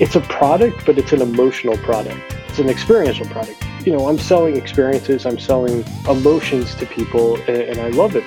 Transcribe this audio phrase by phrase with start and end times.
[0.00, 2.18] it's a product, but it's an emotional product.
[2.48, 3.64] It's an experiential product.
[3.86, 8.24] You know, I'm selling experiences, I'm selling emotions to people, and, I love it.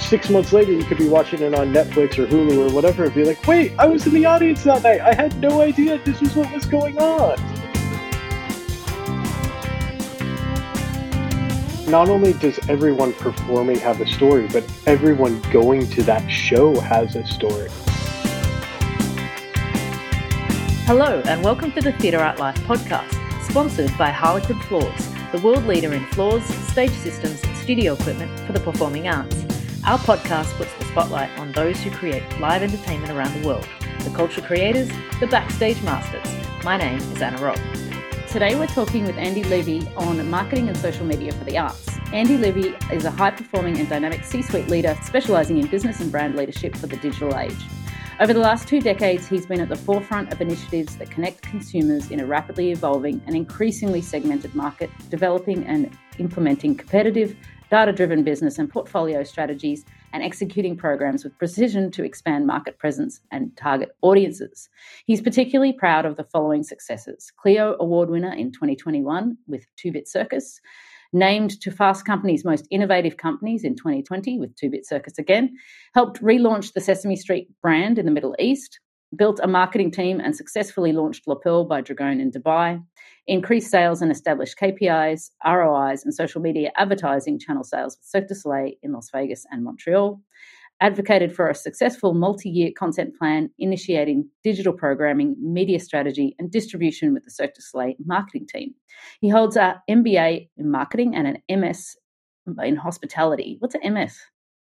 [0.00, 3.14] Six months later, you could be watching it on Netflix or Hulu or whatever and
[3.14, 5.00] be like, wait, I was in the audience that night.
[5.00, 7.36] I had no idea this was what was going on.
[11.88, 17.14] Not only does everyone performing have a story, but everyone going to that show has
[17.14, 17.68] a story.
[20.86, 23.12] Hello, and welcome to the Theatre Art Life podcast,
[23.48, 28.52] sponsored by Harlequin Floors, the world leader in floors, stage systems, and studio equipment for
[28.52, 29.36] the performing arts.
[29.84, 33.66] Our podcast puts the spotlight on those who create live entertainment around the world
[34.00, 36.24] the cultural creators, the backstage masters.
[36.64, 37.58] My name is Anna Robb.
[38.28, 41.86] Today we're talking with Andy Levy on marketing and social media for the arts.
[42.12, 46.10] Andy Levy is a high performing and dynamic C suite leader specialising in business and
[46.10, 47.56] brand leadership for the digital age.
[48.18, 52.10] Over the last two decades, he's been at the forefront of initiatives that connect consumers
[52.10, 57.36] in a rapidly evolving and increasingly segmented market, developing and implementing competitive,
[57.70, 63.20] data driven business and portfolio strategies, and executing programs with precision to expand market presence
[63.30, 64.68] and target audiences.
[65.04, 70.08] He's particularly proud of the following successes Clio Award winner in 2021 with Two Bit
[70.08, 70.60] Circus.
[71.12, 75.56] Named to Fast Company's most innovative companies in 2020 with Two Bit Circus again,
[75.94, 78.80] helped relaunch the Sesame Street brand in the Middle East,
[79.14, 82.82] built a marketing team and successfully launched La Perle by Dragone in Dubai,
[83.26, 88.34] increased sales and established KPIs, ROIs, and social media advertising channel sales with Cirque du
[88.34, 90.20] Soleil in Las Vegas and Montreal,
[90.80, 97.14] advocated for a successful multi year content plan, initiating digital programming, media strategy, and distribution
[97.14, 98.74] with the Cirque du Soleil marketing team.
[99.20, 101.96] He holds an MBA in marketing and an MS
[102.62, 103.56] in hospitality.
[103.60, 104.16] What's an MS?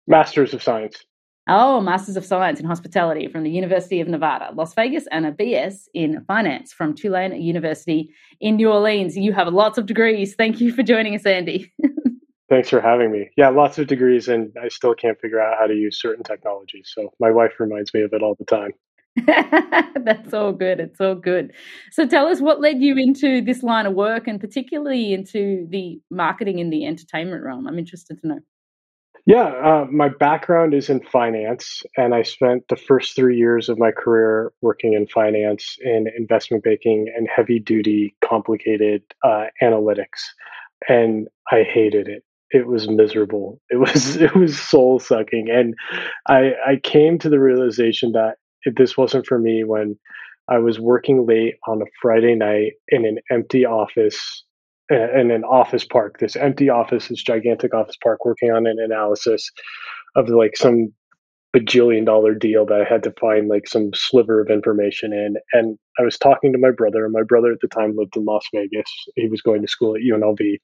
[0.07, 1.05] Masters of Science.
[1.49, 5.33] Oh, Masters of Science in Hospitality from the University of Nevada, Las Vegas, and a
[5.33, 8.11] BS in Finance from Tulane University
[8.41, 9.17] in New Orleans.
[9.17, 10.37] You have lots of degrees.
[10.37, 11.73] Thank you for joining us, Andy.
[12.49, 13.31] Thanks for having me.
[13.37, 16.93] Yeah, lots of degrees, and I still can't figure out how to use certain technologies.
[16.95, 18.73] So my wife reminds me of it all the time.
[20.05, 20.79] That's all good.
[20.79, 21.53] It's all good.
[21.91, 26.01] So tell us what led you into this line of work and particularly into the
[26.11, 27.67] marketing in the entertainment realm.
[27.67, 28.41] I'm interested to know.
[29.25, 33.79] Yeah, uh, my background is in finance, and I spent the first three years of
[33.79, 40.19] my career working in finance in investment banking and heavy duty, complicated uh, analytics.
[40.89, 42.25] And I hated it.
[42.51, 43.61] It was miserable.
[43.71, 45.75] It was it was soul sucking, and
[46.29, 48.37] I I came to the realization that
[48.77, 49.97] this wasn't for me when
[50.49, 54.45] I was working late on a Friday night in an empty office
[54.93, 59.51] in an office park, this empty office, this gigantic office park, working on an analysis
[60.17, 60.93] of like some
[61.55, 65.35] bajillion dollar deal that I had to find like some sliver of information in.
[65.53, 68.25] And I was talking to my brother, and my brother at the time lived in
[68.25, 68.91] Las Vegas.
[69.17, 70.59] He was going to school at UNLV.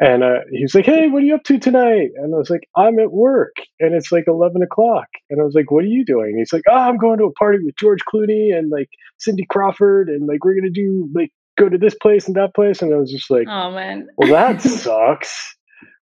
[0.00, 2.10] And uh, he was like, Hey, what are you up to tonight?
[2.16, 5.08] And I was like, I'm at work and it's like 11 o'clock.
[5.28, 6.30] And I was like, What are you doing?
[6.30, 8.88] And he's like, Oh, I'm going to a party with George Clooney and like
[9.18, 10.08] Cindy Crawford.
[10.08, 12.80] And like, we're going to do like go to this place and that place.
[12.80, 15.56] And I was just like, oh man, well, that sucks.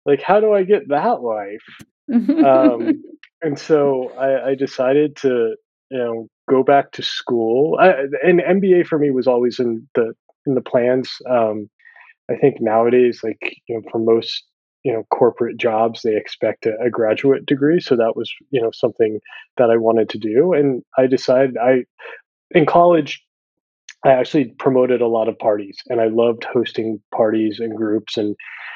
[0.05, 1.63] Like, how do I get that life?
[2.45, 3.03] um,
[3.43, 5.55] and so I, I, decided to,
[5.91, 7.79] you know, go back to school.
[7.81, 7.91] I,
[8.23, 10.12] and MBA for me was always in the
[10.47, 11.11] in the plans.
[11.29, 11.71] Um,
[12.31, 14.45] I think nowadays, like you know, for most
[14.85, 17.81] you know corporate jobs, they expect a, a graduate degree.
[17.81, 19.21] So that was you know something
[19.57, 21.85] that I wanted to do, and I decided I
[22.51, 23.23] in college
[24.05, 28.35] I actually promoted a lot of parties and I loved hosting parties and groups and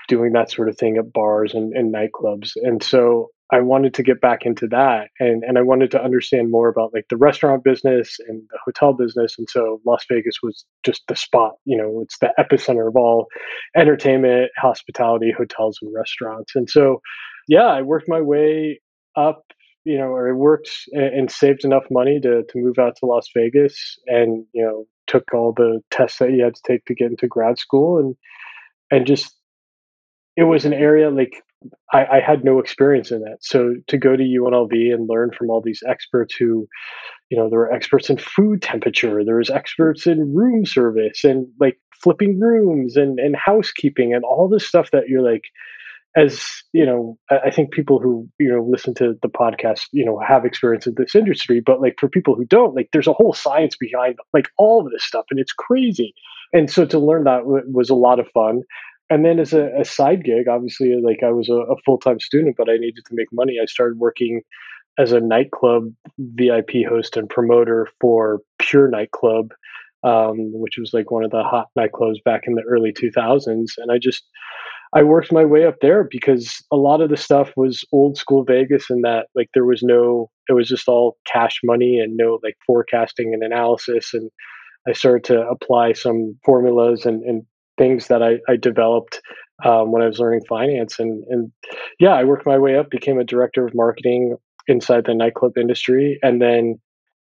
[0.09, 2.53] doing that sort of thing at bars and, and nightclubs.
[2.63, 6.51] And so I wanted to get back into that and, and I wanted to understand
[6.51, 9.35] more about like the restaurant business and the hotel business.
[9.39, 13.27] And so Las Vegas was just the spot, you know, it's the epicenter of all
[13.77, 16.55] entertainment, hospitality, hotels, and restaurants.
[16.55, 17.01] And so,
[17.49, 18.81] yeah, I worked my way
[19.17, 19.43] up
[19.85, 23.29] you know, or worked and, and saved enough money to to move out to Las
[23.33, 24.85] Vegas, and you know,
[25.17, 28.17] took all the tests that you had to take to get into grad school, and
[28.91, 29.35] and just
[30.37, 31.43] it was an area like
[31.93, 33.39] I, I had no experience in that.
[33.41, 36.69] So to go to UNLV and learn from all these experts who,
[37.31, 41.47] you know, there were experts in food temperature, there was experts in room service and
[41.59, 45.45] like flipping rooms and and housekeeping and all this stuff that you're like
[46.17, 50.19] as you know i think people who you know listen to the podcast you know
[50.27, 53.35] have experience in this industry but like for people who don't like there's a whole
[53.35, 56.15] science behind like all of this stuff and it's crazy.
[56.53, 58.63] And so to learn that was a lot of fun.
[59.11, 62.57] And then as a, a side gig obviously like i was a, a full-time student
[62.57, 63.59] but i needed to make money.
[63.63, 64.41] I started working
[64.99, 69.53] as a nightclub vip host and promoter for pure nightclub
[70.05, 73.93] um, which was like one of the hot nightclubs back in the early 2000s and
[73.93, 74.25] i just
[74.95, 78.45] I worked my way up there because a lot of the stuff was old school
[78.45, 82.39] Vegas and that like there was no it was just all cash money and no
[82.43, 84.15] like forecasting and analysis.
[84.15, 84.31] And
[84.89, 87.43] I started to apply some formulas and, and
[87.77, 89.21] things that I, I developed
[89.65, 90.99] um, when I was learning finance.
[90.99, 91.51] And and
[91.99, 94.37] yeah I worked my way up became a director of marketing
[94.69, 96.19] inside the nightclub industry.
[96.23, 96.81] And then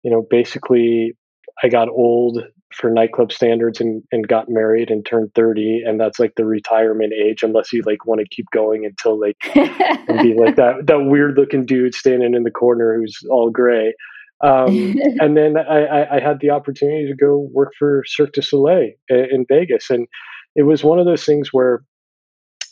[0.02, 1.16] you know basically
[1.62, 2.42] I got old
[2.74, 7.12] for nightclub standards and, and got married and turned 30 and that's like the retirement
[7.12, 11.04] age unless you like want to keep going until like and be like that that
[11.04, 13.94] weird looking dude standing in the corner who's all gray.
[14.42, 18.90] Um, and then I, I, had the opportunity to go work for Cirque du Soleil
[19.08, 20.08] in, in Vegas and
[20.56, 21.84] it was one of those things where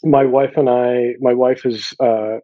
[0.02, 2.38] my wife and I my wife is uh,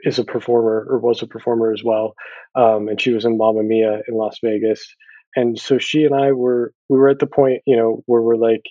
[0.00, 2.14] is a performer or was a performer as well
[2.54, 4.84] um, and she was in Mamma Mia in Las Vegas
[5.36, 8.36] and so she and I were we were at the point you know where we're
[8.36, 8.64] like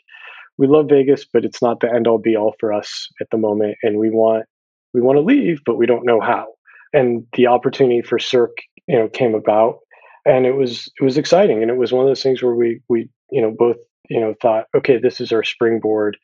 [0.57, 3.37] we love Vegas but it's not the end all be all for us at the
[3.37, 4.45] moment and we want
[4.93, 6.47] we want to leave but we don't know how.
[6.93, 8.57] And the opportunity for Cirque
[8.87, 9.79] you know came about
[10.25, 12.81] and it was it was exciting and it was one of those things where we
[12.89, 13.77] we you know both
[14.09, 16.17] you know thought okay this is our springboard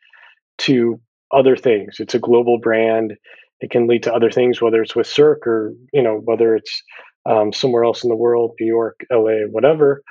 [0.59, 0.99] to
[1.31, 1.95] other things.
[1.99, 3.13] It's a global brand.
[3.61, 6.83] It can lead to other things whether it's with Cirque or you know whether it's
[7.25, 10.01] um, somewhere else in the world, New York, LA, whatever.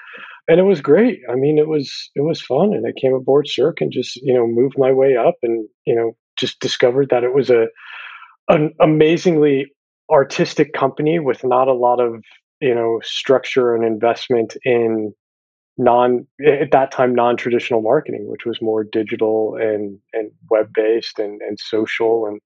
[0.49, 1.21] And it was great.
[1.31, 4.35] I mean, it was it was fun, and I came aboard Cirque and just you
[4.35, 7.67] know moved my way up, and you know just discovered that it was a
[8.49, 9.67] an amazingly
[10.11, 12.25] artistic company with not a lot of
[12.61, 15.13] you know structure and investment in
[15.79, 21.41] non at that time non-traditional marketing which was more digital and and web based and
[21.43, 22.41] and social and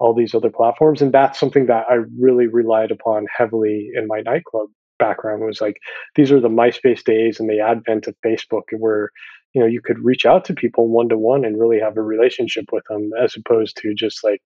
[0.00, 4.20] all these other platforms and that's something that i really relied upon heavily in my
[4.22, 4.68] nightclub
[4.98, 5.78] background was like
[6.16, 9.10] these are the myspace days and the advent of facebook where
[9.54, 12.02] you know you could reach out to people one to one and really have a
[12.02, 14.42] relationship with them as opposed to just like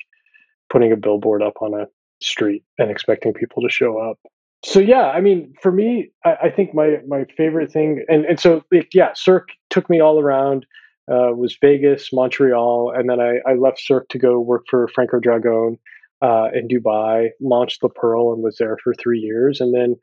[0.70, 1.86] putting a billboard up on a
[2.22, 4.18] street and expecting people to show up.
[4.64, 8.40] So yeah i mean for me i, I think my my favorite thing and and
[8.40, 10.64] so like, yeah cirque took me all around
[11.10, 15.18] uh, was Vegas, Montreal, and then I, I left Cirque to go work for Franco
[15.18, 15.76] Dragone
[16.22, 17.28] uh, in Dubai.
[17.40, 19.96] Launched the Pearl and was there for three years, and then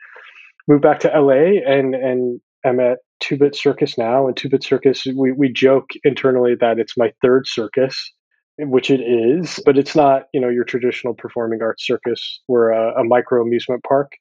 [0.68, 4.28] moved back to LA and and I'm at Two Bit Circus now.
[4.28, 8.12] And Two Bit Circus, we we joke internally that it's my third circus,
[8.60, 12.42] which it is, but it's not you know your traditional performing arts circus.
[12.48, 14.12] We're a, a micro amusement park,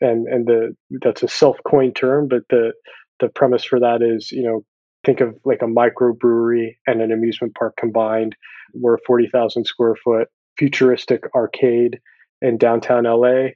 [0.00, 2.72] and and the that's a self coined term, but the
[3.20, 4.64] the premise for that is you know
[5.04, 8.34] think of like a microbrewery and an amusement park combined.
[8.72, 10.28] We're a 40,000 square foot
[10.58, 11.98] futuristic arcade
[12.40, 13.48] in downtown LA.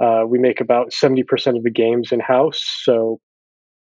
[0.00, 2.62] Uh, we make about 70% of the games in house.
[2.82, 3.20] So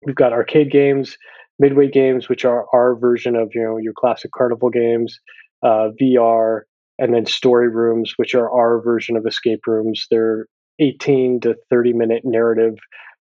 [0.04, 1.16] we've got arcade games,
[1.58, 5.18] midway games, which are our version of you know your classic carnival games,
[5.62, 6.62] uh, VR,
[6.98, 10.06] and then story rooms, which are our version of escape rooms.
[10.10, 10.46] They're
[10.78, 12.78] 18 to 30 minute narrative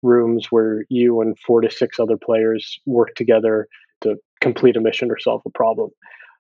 [0.03, 3.69] rooms where you and four to six other players work together
[4.03, 5.91] to complete a mission or solve a problem.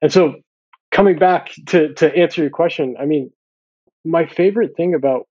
[0.00, 0.34] And so,
[0.90, 3.30] coming back to to answer your question, I mean,
[4.04, 5.26] my favorite thing about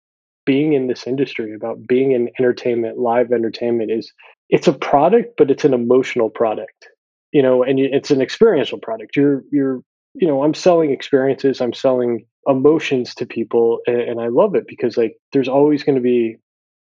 [0.44, 4.12] being in this industry, about being in entertainment, live entertainment, is
[4.48, 6.88] it's a product, but it's an emotional product.
[7.32, 9.16] You know, and it's an experiential product.
[9.16, 9.82] You're you're
[10.14, 11.60] you know, I'm selling experiences.
[11.60, 15.96] I'm selling emotions to people, and, and I love it because like there's always going
[15.96, 16.36] to be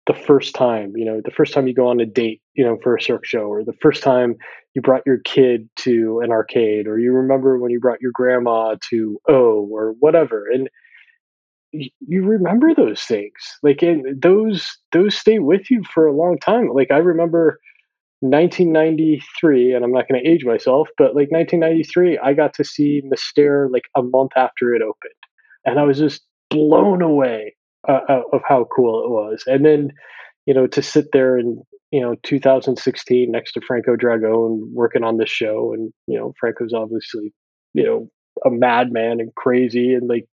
[0.09, 2.79] the first time, you know, the first time you go on a date, you know,
[2.83, 4.37] for a Cirque show, or the first time
[4.75, 8.75] you brought your kid to an arcade, or you remember when you brought your grandma
[8.89, 10.47] to O or whatever.
[10.51, 10.71] And
[11.73, 16.69] you remember those things like and those those stay with you for a long time
[16.69, 17.61] like i remember
[18.21, 23.03] 1993 and i'm not going to age myself but like 1993 i got to see
[23.05, 25.13] Mystere like a month after it opened
[25.67, 27.55] and i was just blown away
[27.87, 29.45] uh, uh, of how cool it was.
[29.47, 29.93] And then,
[30.47, 35.17] you know, to sit there in you know 2016 next to Franco Dragone working on
[35.17, 37.33] this show, and you know Franco's obviously
[37.75, 38.11] you know
[38.45, 40.27] a madman and crazy and like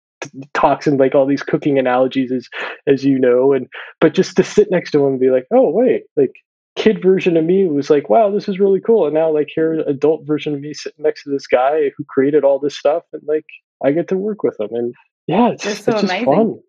[0.53, 2.47] talks in like all these cooking analogies as
[2.87, 3.67] as you know and
[4.01, 6.31] but just to sit next to him and be like oh wait like
[6.75, 9.73] kid version of me was like wow this is really cool and now like here
[9.87, 13.21] adult version of me sitting next to this guy who created all this stuff and
[13.27, 13.45] like
[13.83, 14.93] i get to work with him and
[15.27, 16.33] yeah it's, That's so it's just amazing.
[16.33, 16.59] fun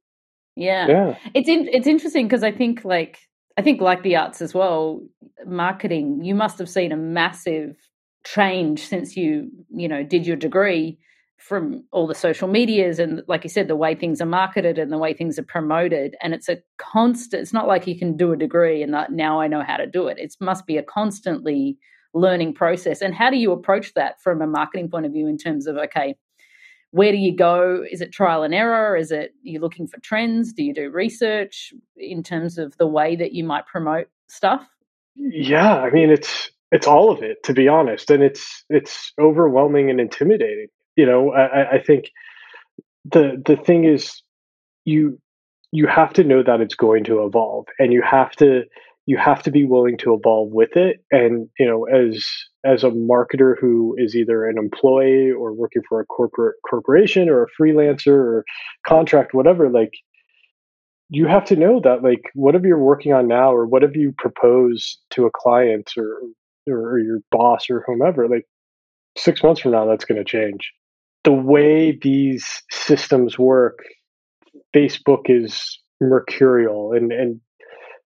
[0.57, 0.87] yeah.
[0.89, 1.19] Yeah.
[1.35, 3.19] It's in, it's interesting because I think like
[3.57, 5.01] I think like the arts as well,
[5.47, 7.77] marketing, you must have seen a massive
[8.25, 10.99] change since you, you know, did your degree
[11.39, 14.91] from all the social medias and like you said the way things are marketed and
[14.91, 18.33] the way things are promoted and it's a constant it's not like you can do
[18.33, 20.83] a degree and that now i know how to do it it must be a
[20.83, 21.77] constantly
[22.15, 25.37] learning process and how do you approach that from a marketing point of view in
[25.37, 26.17] terms of okay
[26.93, 27.85] where do you go?
[27.91, 28.97] Is it trial and error?
[28.97, 30.53] Is it you looking for trends?
[30.53, 34.67] Do you do research in terms of the way that you might promote stuff?
[35.17, 39.89] Yeah i mean it's it's all of it to be honest and it's it's overwhelming
[39.91, 41.33] and intimidating you know?
[41.33, 42.11] I i think
[43.05, 44.23] the the thing is
[44.85, 45.19] you
[45.73, 48.63] you have to know that it's going to evolve and you have to
[49.07, 52.27] you have to be willing to evolve with it and you know as
[52.67, 57.45] as a marketer who is either an employee or working for a corporate corporation or
[57.45, 58.45] a freelancer or
[58.87, 59.93] contract whatever like
[61.09, 64.99] you have to know that like whatever you're working on now or whatever you propose
[65.11, 66.21] to a client or
[66.69, 68.47] or your boss or whomever, like
[69.17, 70.73] six months from now, that's going to change.
[71.25, 73.79] The way these systems work,
[74.75, 76.93] Facebook is mercurial.
[76.93, 77.41] And, and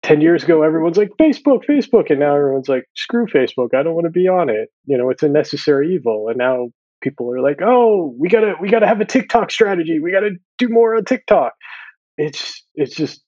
[0.04, 2.10] 10 years ago, everyone's like, Facebook, Facebook.
[2.10, 3.74] And now everyone's like, screw Facebook.
[3.74, 4.70] I don't want to be on it.
[4.86, 6.27] You know, it's a necessary evil.
[6.30, 6.70] And now
[7.01, 10.00] people are like, oh, we gotta, we gotta have a TikTok strategy.
[10.00, 11.54] We gotta do more on TikTok.
[12.18, 13.22] It's, it's just,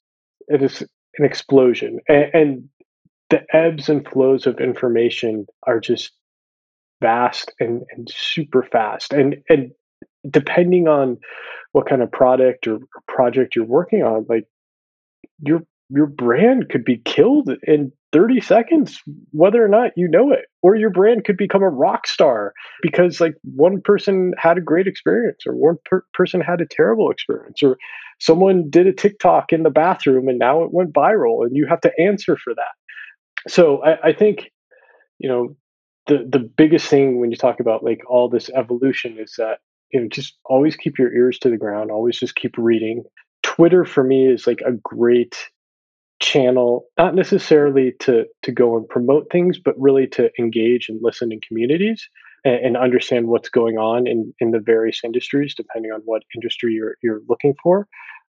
[0.47, 0.81] it is
[1.17, 1.99] an explosion.
[2.07, 2.69] And, and
[3.29, 6.11] the ebbs and flows of information are just
[7.01, 9.71] vast and, and super fast and and
[10.29, 11.17] depending on
[11.71, 14.45] what kind of product or project you're working on like
[15.39, 18.99] your your brand could be killed in 30 seconds
[19.31, 23.19] whether or not you know it or your brand could become a rock star because
[23.19, 27.61] like one person had a great experience or one per- person had a terrible experience
[27.61, 27.77] or
[28.19, 31.81] someone did a tiktok in the bathroom and now it went viral and you have
[31.81, 33.51] to answer for that.
[33.51, 34.51] So I, I think
[35.19, 35.55] you know
[36.07, 39.59] the the biggest thing when you talk about like all this evolution is that
[39.91, 43.03] you know just always keep your ears to the ground always just keep reading.
[43.43, 45.35] Twitter for me is like a great
[46.19, 51.31] channel not necessarily to to go and promote things but really to engage and listen
[51.31, 52.09] in communities
[52.43, 56.73] and, and understand what's going on in in the various industries depending on what industry
[56.73, 57.87] you're you're looking for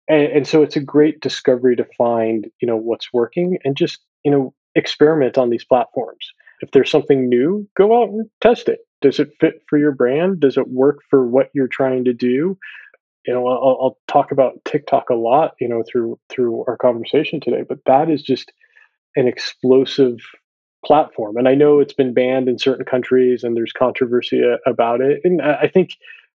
[0.08, 4.00] and, and so it's a great discovery to find you know what's working and just
[4.24, 6.32] you know experiment on these platforms.
[6.60, 8.80] If there's something new, go out and test it.
[9.02, 10.40] Does it fit for your brand?
[10.40, 12.56] Does it work for what you're trying to do?
[13.26, 17.40] You know, I'll, I'll talk about TikTok a lot, you know, through through our conversation
[17.40, 17.64] today.
[17.68, 18.52] But that is just
[19.16, 20.18] an explosive
[20.84, 25.20] platform, and I know it's been banned in certain countries, and there's controversy about it.
[25.24, 25.90] And I think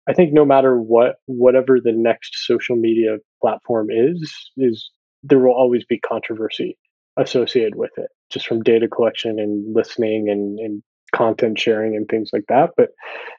[0.09, 4.91] I think no matter what, whatever the next social media platform is, is
[5.23, 6.79] there will always be controversy
[7.19, 10.83] associated with it, just from data collection and listening and, and
[11.15, 12.71] content sharing and things like that.
[12.77, 12.91] But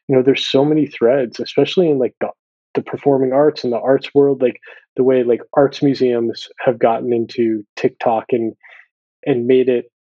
[0.08, 2.30] you know, there's so many threads, especially in like the
[2.80, 4.60] the performing arts and the arts world, like
[4.96, 8.54] the way like arts museums have gotten into TikTok and
[9.26, 9.92] and made it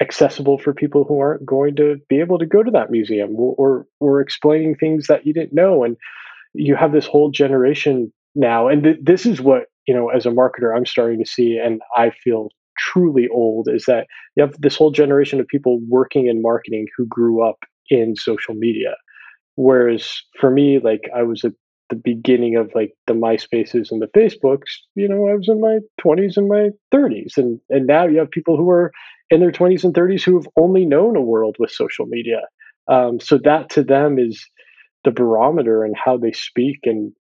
[0.00, 3.86] accessible for people who aren't going to be able to go to that museum or,
[4.00, 5.96] or, explaining things that you didn't know and
[6.52, 10.30] you have this whole generation now and th- this is what you know as a
[10.30, 14.76] marketer i'm starting to see and i feel truly old is that you have this
[14.76, 17.58] whole generation of people working in marketing who grew up
[17.90, 18.94] in social media.
[19.56, 21.52] Whereas for me, like I was at
[21.94, 25.78] the beginning of like the MySpaces and the Facebooks, you know, I was in my
[26.00, 27.36] 20s and my 30s.
[27.36, 28.92] And and now you have people who are
[29.30, 32.40] in their 20s and 30s who have only known a world with social media.
[32.88, 34.44] Um, so that to them is
[35.04, 37.12] the barometer and how they speak and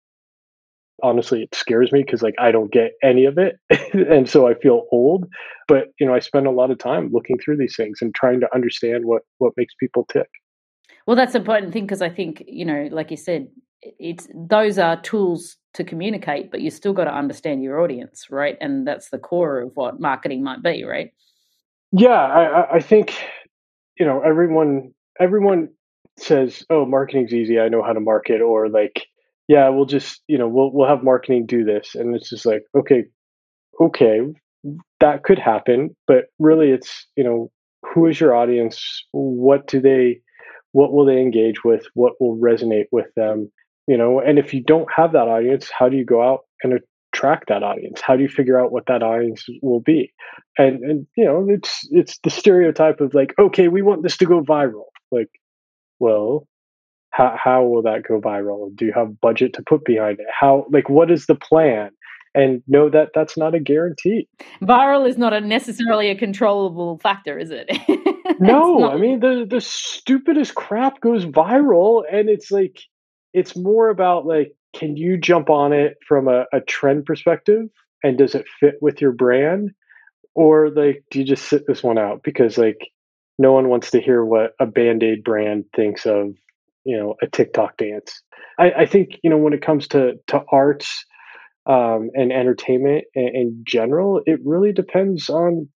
[1.01, 3.59] honestly it scares me because like i don't get any of it
[3.93, 5.25] and so i feel old
[5.67, 8.39] but you know i spend a lot of time looking through these things and trying
[8.39, 10.29] to understand what what makes people tick
[11.07, 13.47] well that's an important thing because i think you know like you said
[13.99, 18.57] it's those are tools to communicate but you still got to understand your audience right
[18.61, 21.11] and that's the core of what marketing might be right
[21.91, 23.15] yeah i i think
[23.99, 25.69] you know everyone everyone
[26.17, 29.07] says oh marketing's easy i know how to market or like
[29.47, 31.95] yeah, we'll just, you know, we'll we'll have marketing do this.
[31.95, 33.05] And it's just like, okay,
[33.81, 34.21] okay,
[34.99, 37.51] that could happen, but really it's, you know,
[37.93, 39.05] who is your audience?
[39.11, 40.21] What do they
[40.71, 41.85] what will they engage with?
[41.93, 43.51] What will resonate with them?
[43.87, 46.79] You know, and if you don't have that audience, how do you go out and
[47.13, 48.01] attract that audience?
[48.01, 50.13] How do you figure out what that audience will be?
[50.57, 54.25] And and you know, it's it's the stereotype of like, okay, we want this to
[54.25, 54.85] go viral.
[55.11, 55.29] Like,
[55.99, 56.47] well,
[57.13, 60.65] how, how will that go viral do you have budget to put behind it how
[60.71, 61.91] like what is the plan
[62.35, 64.27] and know that that's not a guarantee
[64.61, 67.69] viral is not a necessarily a controllable factor is it
[68.39, 68.93] no not...
[68.93, 72.81] i mean the the stupidest crap goes viral and it's like
[73.33, 77.67] it's more about like, can you jump on it from a, a trend perspective
[78.03, 79.71] and does it fit with your brand?
[80.35, 82.23] Or like, do you just sit this one out?
[82.23, 82.91] Because like,
[83.37, 86.35] no one wants to hear what a band-aid brand thinks of,
[86.85, 88.21] you know, a TikTok dance.
[88.59, 91.05] I, I think, you know, when it comes to, to arts,
[91.65, 95.69] um, and entertainment in, in general, it really depends on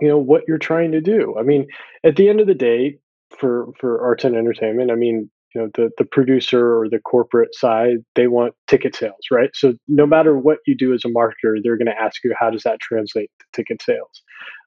[0.00, 1.36] you know what you're trying to do.
[1.38, 1.66] I mean,
[2.04, 2.98] at the end of the day,
[3.38, 7.54] for for arts and entertainment, I mean, you know, the the producer or the corporate
[7.54, 9.50] side, they want ticket sales, right?
[9.54, 12.50] So no matter what you do as a marketer, they're going to ask you how
[12.50, 14.22] does that translate to ticket sales.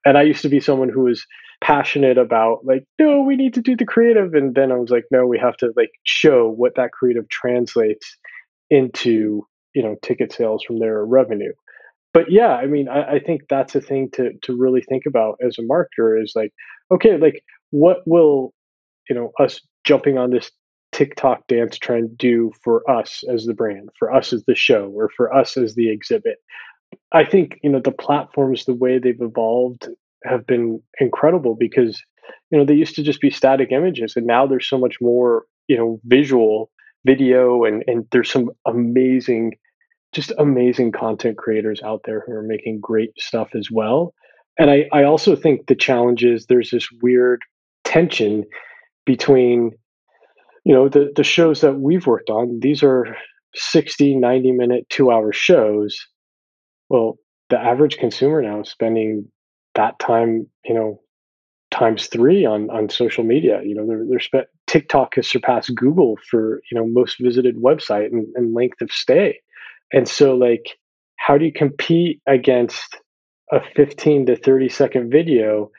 [0.06, 1.26] And I used to be someone who was
[1.60, 5.06] passionate about like, no, we need to do the creative, and then I was like,
[5.12, 8.16] no, we have to like show what that creative translates
[8.70, 11.54] into you know ticket sales from their revenue
[12.14, 15.38] but yeah i mean I, I, think that's a thing to to really think about
[15.46, 16.52] as a marketer is like
[16.92, 18.54] okay like what will
[19.10, 20.52] you know us jumping on this
[20.98, 25.10] tiktok dance trend do for us as the brand for us as the show or
[25.16, 26.38] for us as the exhibit
[27.12, 29.88] i think you know the platforms the way they've evolved
[30.24, 32.02] have been incredible because
[32.50, 35.46] you know they used to just be static images and now there's so much more
[35.68, 36.72] you know visual
[37.06, 39.54] video and and there's some amazing
[40.14, 44.14] just amazing content creators out there who are making great stuff as well.
[44.58, 47.44] And I, I also think the challenge is there's this weird
[47.84, 48.46] tension
[49.06, 49.72] between,
[50.68, 52.60] you know, the, the shows that we've worked on.
[52.62, 53.16] These are
[53.56, 55.98] 60, 90 minute, two hour shows.
[56.90, 57.18] Well,
[57.50, 59.32] the average consumer now is spending
[59.76, 61.00] that time, you know,
[61.72, 63.62] times three on on social media.
[63.64, 68.08] You know, they're they're spe- TikTok has surpassed Google for you know most visited website
[68.08, 69.40] and, and length of stay.
[69.94, 70.78] And so, like,
[71.16, 72.98] how do you compete against
[73.54, 75.72] a 15 to 30 second video?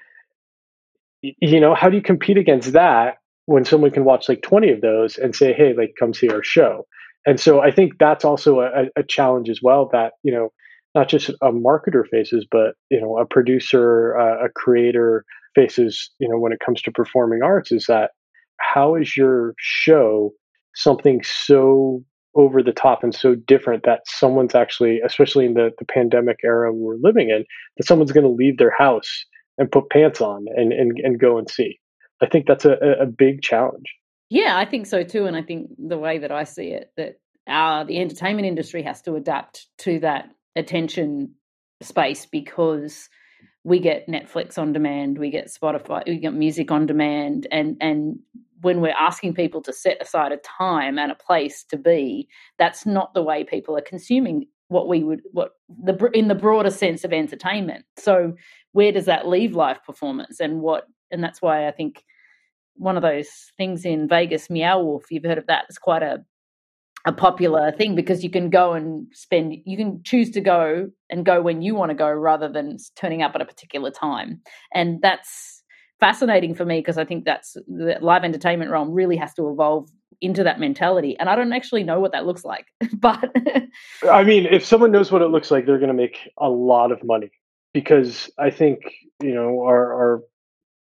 [1.21, 3.17] You know, how do you compete against that
[3.49, 6.43] when someone can watch like 20 of those and say, hey, like, come see our
[6.43, 6.87] show?
[7.25, 10.50] And so I think that's also a, a challenge as well that, you know,
[10.95, 16.28] not just a marketer faces, but, you know, a producer, uh, a creator faces, you
[16.28, 18.11] know, when it comes to performing arts is that
[18.61, 20.30] how is your show
[20.75, 25.87] something so over the top and so different that someone's actually, especially in the, the
[25.87, 27.47] pandemic era we're living in,
[27.78, 29.25] that someone's going to leave their house
[29.56, 31.80] and put pants on and, and, and go and see.
[32.21, 33.95] I think that's a, a big challenge.
[34.31, 35.26] Yeah, I think so too.
[35.26, 39.00] And I think the way that I see it, that our, the entertainment industry has
[39.02, 41.35] to adapt to that attention
[41.81, 43.09] space because
[43.65, 48.19] we get Netflix on demand, we get Spotify, we get music on demand, and and
[48.61, 52.28] when we're asking people to set aside a time and a place to be,
[52.59, 56.71] that's not the way people are consuming what we would what the in the broader
[56.71, 57.85] sense of entertainment.
[57.99, 58.35] So
[58.73, 62.04] where does that leave live performance, and what and that's why I think
[62.78, 65.64] one of those things in Vegas, Meow Wolf, you've heard of that.
[65.69, 66.25] It's quite a
[67.06, 71.25] a popular thing because you can go and spend you can choose to go and
[71.25, 74.41] go when you want to go rather than turning up at a particular time
[74.75, 75.62] and that's
[76.00, 79.88] fascinating for me because i think that's the live entertainment realm really has to evolve
[80.21, 83.32] into that mentality and i don't actually know what that looks like but
[84.10, 86.91] i mean if someone knows what it looks like they're going to make a lot
[86.91, 87.30] of money
[87.73, 88.80] because i think
[89.23, 90.23] you know our our,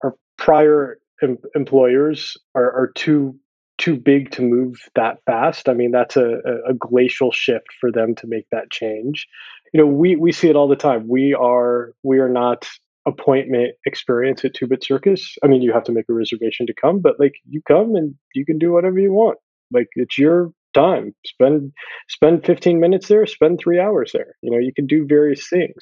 [0.02, 3.38] our prior em- employers are, are too
[3.78, 5.66] too big to move that fast.
[5.66, 9.26] I mean, that's a, a, glacial shift for them to make that change.
[9.72, 11.08] You know, we we see it all the time.
[11.08, 12.68] We are we are not
[13.06, 15.36] appointment experience at Two Bit Circus.
[15.42, 18.14] I mean, you have to make a reservation to come, but like you come and
[18.34, 19.38] you can do whatever you want.
[19.72, 21.14] Like it's your time.
[21.24, 21.72] Spend
[22.08, 24.34] spend 15 minutes there, spend three hours there.
[24.42, 25.74] You know, you can do various things.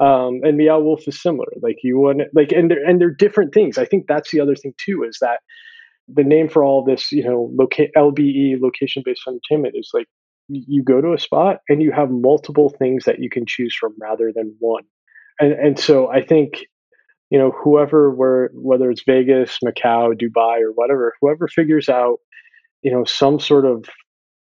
[0.00, 1.52] Um, and Meow Wolf is similar.
[1.62, 3.76] Like you want like and they're and they're different things.
[3.76, 5.40] I think that's the other thing too, is that
[6.08, 10.06] the name for all this, you know, loca- LBE, location based entertainment, is like
[10.48, 13.94] you go to a spot and you have multiple things that you can choose from
[14.00, 14.84] rather than one.
[15.38, 16.64] And and so I think,
[17.30, 22.18] you know, whoever where whether it's Vegas, Macau, Dubai, or whatever, whoever figures out,
[22.82, 23.84] you know, some sort of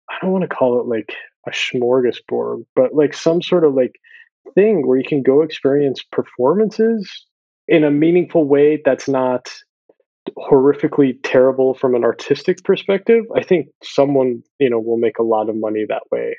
[0.08, 1.14] I don't want to call it like
[1.46, 3.96] a smorgasbord, but like some sort of like
[4.58, 7.26] thing where you can go experience performances
[7.68, 9.48] in a meaningful way that's not
[10.36, 15.48] horrifically terrible from an artistic perspective, I think someone you know will make a lot
[15.48, 16.36] of money that way.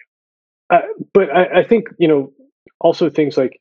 [0.69, 0.81] Uh,
[1.13, 2.31] but I, I, think you know
[2.81, 3.59] also things like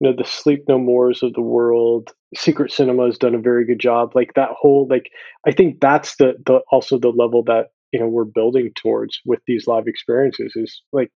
[0.00, 3.64] you know the Sleep No Mores of the world, Secret Cinema has done a very
[3.64, 4.12] good job.
[4.14, 5.10] Like that whole like
[5.46, 9.40] I think that's the the also the level that you know we're building towards with
[9.46, 11.10] these live experiences is like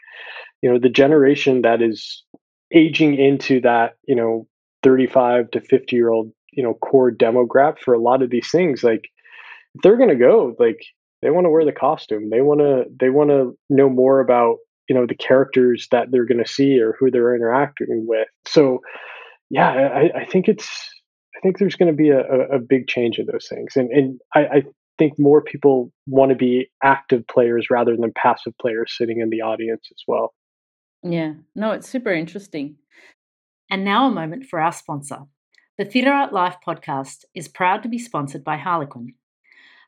[0.63, 2.25] you know the generation that is
[2.73, 4.47] aging into that you know
[4.83, 8.83] 35 to 50 year old you know core demographic for a lot of these things
[8.83, 9.09] like
[9.83, 10.81] they're going to go like
[11.23, 12.31] They want to wear the costume.
[12.31, 14.57] They want to they want to know more about
[14.89, 18.29] you know the characters that they're going to see or who they're interacting with.
[18.47, 18.81] So
[19.51, 20.89] yeah, I, I think it's
[21.37, 24.21] I think there's going to be a, a, big change in those things, and and
[24.35, 24.63] I, I
[24.99, 29.41] think more people want to be active players rather than passive players sitting in the
[29.41, 30.35] audience as well.
[31.03, 32.77] Yeah, no, it's super interesting.
[33.71, 35.21] And now a moment for our sponsor.
[35.79, 39.15] The Theatre Art Life podcast is proud to be sponsored by Harlequin.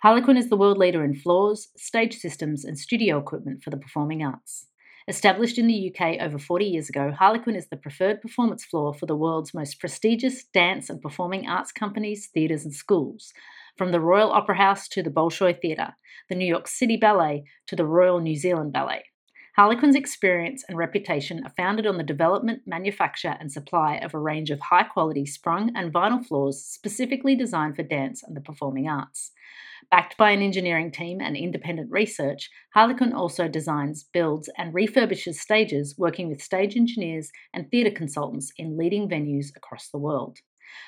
[0.02, 4.24] Harlequin is the world leader in floors, stage systems, and studio equipment for the performing
[4.24, 4.68] arts.
[5.06, 9.06] Established in the UK over 40 years ago, Harlequin is the preferred performance floor for
[9.06, 13.32] the world's most prestigious dance and performing arts companies, theatres, and schools,
[13.76, 15.94] from the Royal Opera House to the Bolshoi Theatre,
[16.28, 19.04] the New York City Ballet to the Royal New Zealand Ballet.
[19.54, 24.50] Harlequin's experience and reputation are founded on the development, manufacture, and supply of a range
[24.50, 29.30] of high quality sprung and vinyl floors specifically designed for dance and the performing arts.
[29.90, 35.98] Backed by an engineering team and independent research, Harlequin also designs, builds, and refurbishes stages,
[35.98, 40.38] working with stage engineers and theatre consultants in leading venues across the world.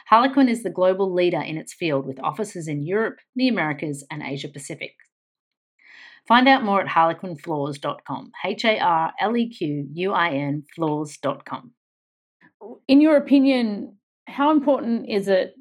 [0.07, 4.23] Harlequin is the global leader in its field with offices in Europe, the Americas, and
[4.23, 4.93] Asia Pacific.
[6.27, 8.33] Find out more at harlequinfloors.com.
[8.45, 11.73] H A R L E Q U I N floors.com.
[12.89, 15.55] In your opinion, how important is it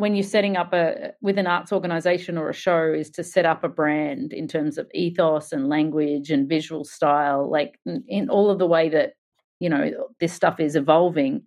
[0.00, 3.44] when you're setting up a with an arts organization or a show is to set
[3.44, 7.78] up a brand in terms of ethos and language and visual style like
[8.08, 9.12] in all of the way that
[9.58, 11.42] you know this stuff is evolving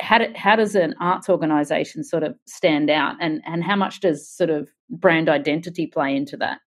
[0.00, 4.00] how, do, how does an arts organization sort of stand out and and how much
[4.00, 6.60] does sort of brand identity play into that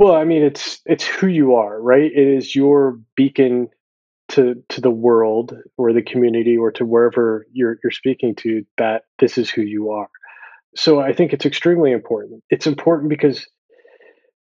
[0.00, 3.68] well i mean it's it's who you are right it is your beacon
[4.30, 9.02] to to the world or the community or to wherever you're you're speaking to that
[9.18, 10.08] this is who you are.
[10.76, 12.42] So I think it's extremely important.
[12.48, 13.44] It's important because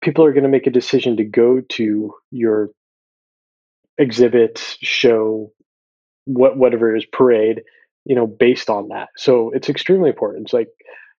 [0.03, 2.68] people are going to make a decision to go to your
[3.97, 5.53] exhibit, show,
[6.27, 7.62] what whatever it is, parade,
[8.05, 9.09] you know, based on that.
[9.16, 10.47] So it's extremely important.
[10.47, 10.68] It's like,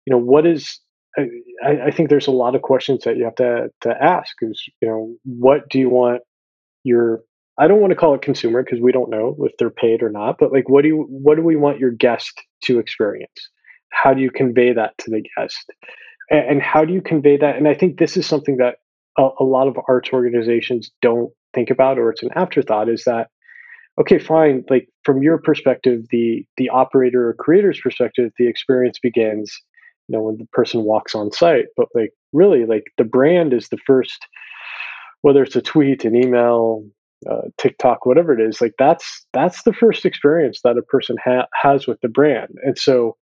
[0.05, 0.79] you know, what is
[1.65, 4.63] I, I think there's a lot of questions that you have to to ask is,
[4.81, 6.23] you know, what do you want
[6.85, 7.21] your
[7.59, 10.11] I don't want to call it consumer because we don't know if they're paid or
[10.11, 12.33] not, but like what do you what do we want your guest
[12.65, 13.51] to experience?
[13.91, 15.71] How do you convey that to the guest?
[16.31, 17.57] And, and how do you convey that?
[17.57, 18.77] And I think this is something that
[19.19, 23.29] a, a lot of arts organizations don't think about or it's an afterthought is that
[24.01, 29.61] okay fine like from your perspective the the operator or creator's perspective the experience begins
[30.09, 33.69] you know when the person walks on site but like really like the brand is
[33.69, 34.27] the first
[35.23, 36.85] whether it's a tweet an email
[37.29, 41.47] uh, TikTok, whatever it is, like that's that's the first experience that a person ha-
[41.61, 42.51] has with the brand.
[42.63, 43.17] And so,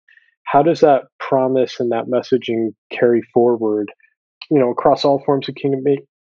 [0.45, 3.91] how does that promise and that messaging carry forward,
[4.51, 5.57] you know, across all forms of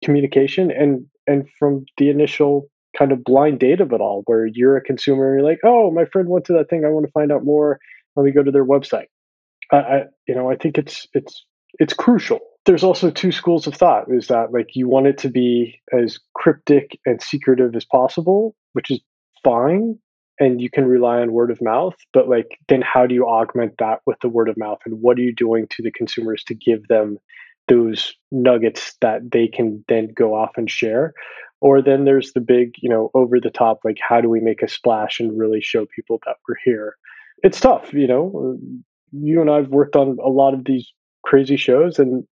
[0.02, 4.76] communication and and from the initial kind of blind date of it all, where you're
[4.76, 7.12] a consumer, and you're like, oh, my friend went to that thing, I want to
[7.12, 7.79] find out more.
[8.14, 9.07] Let me go to their website.
[9.72, 11.44] I, I you know, I think it's it's
[11.79, 12.40] it's crucial.
[12.64, 16.18] There's also two schools of thought is that like you want it to be as
[16.35, 19.00] cryptic and secretive as possible which is
[19.42, 19.96] fine
[20.38, 23.74] and you can rely on word of mouth but like then how do you augment
[23.79, 26.55] that with the word of mouth and what are you doing to the consumers to
[26.55, 27.18] give them
[27.68, 31.14] those nuggets that they can then go off and share?
[31.61, 34.62] Or then there's the big you know over the top like how do we make
[34.62, 36.96] a splash and really show people that we're here?
[37.42, 38.59] It's tough you know
[39.12, 40.92] you and i've worked on a lot of these
[41.24, 42.24] crazy shows and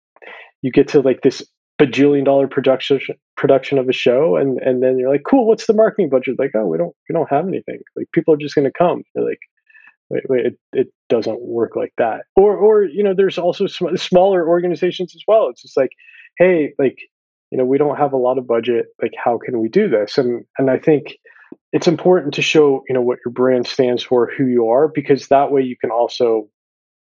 [0.61, 1.43] you get to like this
[1.79, 2.99] bajillion dollar production
[3.35, 6.37] production of a show and and then you're like cool what's the marketing budget?
[6.37, 7.79] Like oh we don't we don't have anything.
[7.95, 9.03] Like people are just going to come.
[9.15, 9.39] You're like
[10.09, 12.21] wait wait it, it doesn't work like that.
[12.35, 15.49] Or or you know there's also sm- smaller organizations as well.
[15.49, 15.91] It's just like
[16.37, 16.97] hey like
[17.51, 18.85] you know we don't have a lot of budget.
[19.01, 20.17] Like how can we do this?
[20.17, 21.17] And and i think
[21.71, 25.27] it's important to show you know what your brand stands for who you are because
[25.27, 26.47] that way you can also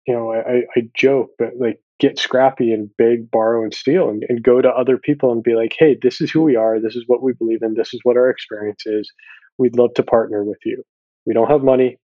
[0.07, 4.25] you know i i joke but like get scrappy and beg, borrow, and steal and,
[4.29, 6.81] and go to other people and be like, hey, this is who we are.
[6.81, 7.75] This is what we believe in.
[7.75, 9.11] This is what our experience is.
[9.59, 10.83] We'd love to partner with you.
[11.27, 11.99] We don't have money.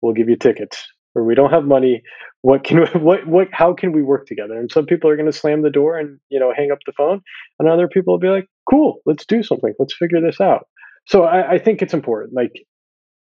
[0.00, 0.86] We'll give you tickets.
[1.14, 2.02] Or we don't have money.
[2.42, 4.58] What can what what how can we work together?
[4.58, 6.92] And some people are going to slam the door and you know hang up the
[6.92, 7.20] phone,
[7.58, 9.74] and other people will be like, "Cool, let's do something.
[9.78, 10.68] Let's figure this out."
[11.06, 12.34] So I, I think it's important.
[12.34, 12.52] Like,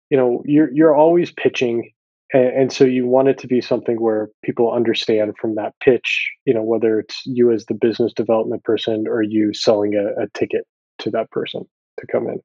[0.10, 1.92] you know, you're you're always pitching
[2.34, 6.30] and, and, so you want it to be something where people understand from that pitch
[6.46, 10.28] you know whether it's you as the business development person or you selling a, a
[10.34, 10.66] ticket
[11.00, 11.64] to that person
[12.00, 12.40] to come in.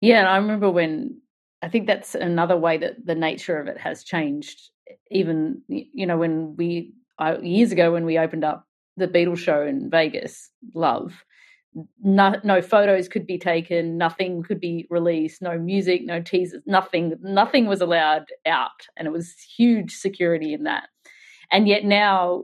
[0.00, 1.20] Yeah and i remember when
[1.62, 4.70] i think that's another way that the nature of it has changed
[5.10, 9.62] even you know when we uh, years ago when we opened up the Beatles show
[9.62, 11.24] in Vegas, Love,
[12.02, 17.14] no, no photos could be taken, nothing could be released, no music, no teasers, nothing,
[17.22, 20.88] nothing was allowed out, and it was huge security in that.
[21.50, 22.42] And yet now,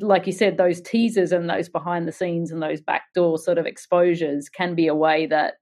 [0.00, 3.66] like you said, those teasers and those behind the scenes and those backdoor sort of
[3.66, 5.54] exposures can be a way that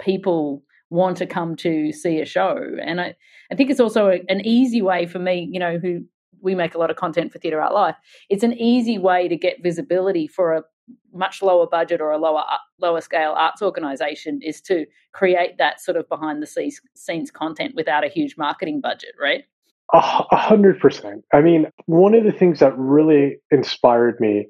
[0.00, 2.58] people want to come to see a show.
[2.82, 3.14] And I,
[3.50, 6.00] I think it's also a, an easy way for me, you know, who
[6.40, 7.96] we make a lot of content for Theatre Art Life.
[8.28, 10.62] It's an easy way to get visibility for a
[11.12, 15.80] much lower budget or a lower uh, lower scale arts organization is to create that
[15.80, 19.44] sort of behind the scenes content without a huge marketing budget, right?
[19.92, 21.24] A hundred percent.
[21.32, 24.48] I mean, one of the things that really inspired me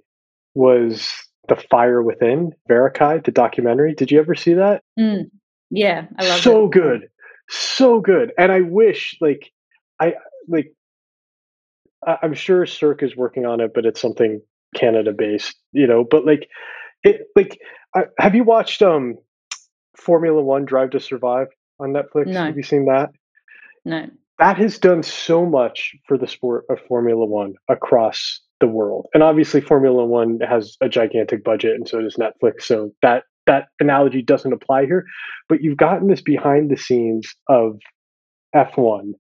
[0.55, 1.11] was
[1.49, 3.95] the Fire Within, Varekai, the documentary.
[3.95, 4.83] Did you ever see that?
[4.99, 5.25] Mm,
[5.71, 6.71] yeah, I love so it.
[6.71, 7.09] good,
[7.51, 8.33] so good.
[8.39, 9.51] And I wish, like,
[10.01, 10.15] I
[10.49, 10.73] like,
[12.07, 14.41] I'm sure Cirque is working on it, but it's something
[14.75, 16.05] Canada based, you know.
[16.09, 16.49] But like,
[17.03, 17.59] it like,
[17.95, 19.17] I, have you watched um
[19.97, 21.49] Formula One Drive to Survive
[21.81, 22.27] on Netflix?
[22.27, 22.45] No.
[22.45, 23.11] Have you seen that?
[23.85, 24.07] No.
[24.39, 29.23] That has done so much for the sport of Formula One across the world, and
[29.23, 32.63] obviously Formula One has a gigantic budget, and so does Netflix.
[32.63, 35.05] So that that analogy doesn't apply here.
[35.49, 37.79] But you've gotten this behind the scenes of
[38.55, 39.13] F1,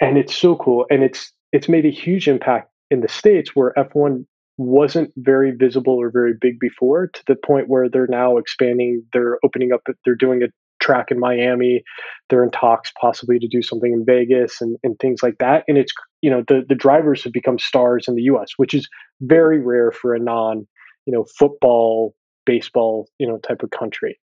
[0.00, 3.72] and it's so cool, and it's it's made a huge impact in the states where
[3.76, 4.26] F1
[4.58, 9.38] wasn't very visible or very big before to the point where they're now expanding they're
[9.44, 10.46] opening up they're doing a
[10.80, 11.82] track in miami.
[12.28, 15.64] They're in talks possibly to do something in vegas and, and things like that.
[15.68, 15.92] And it's
[16.22, 18.88] you know the, the drivers have become stars in the us which is
[19.20, 20.66] very rare for a non
[21.06, 22.14] you know football
[22.44, 24.18] baseball you know type of country.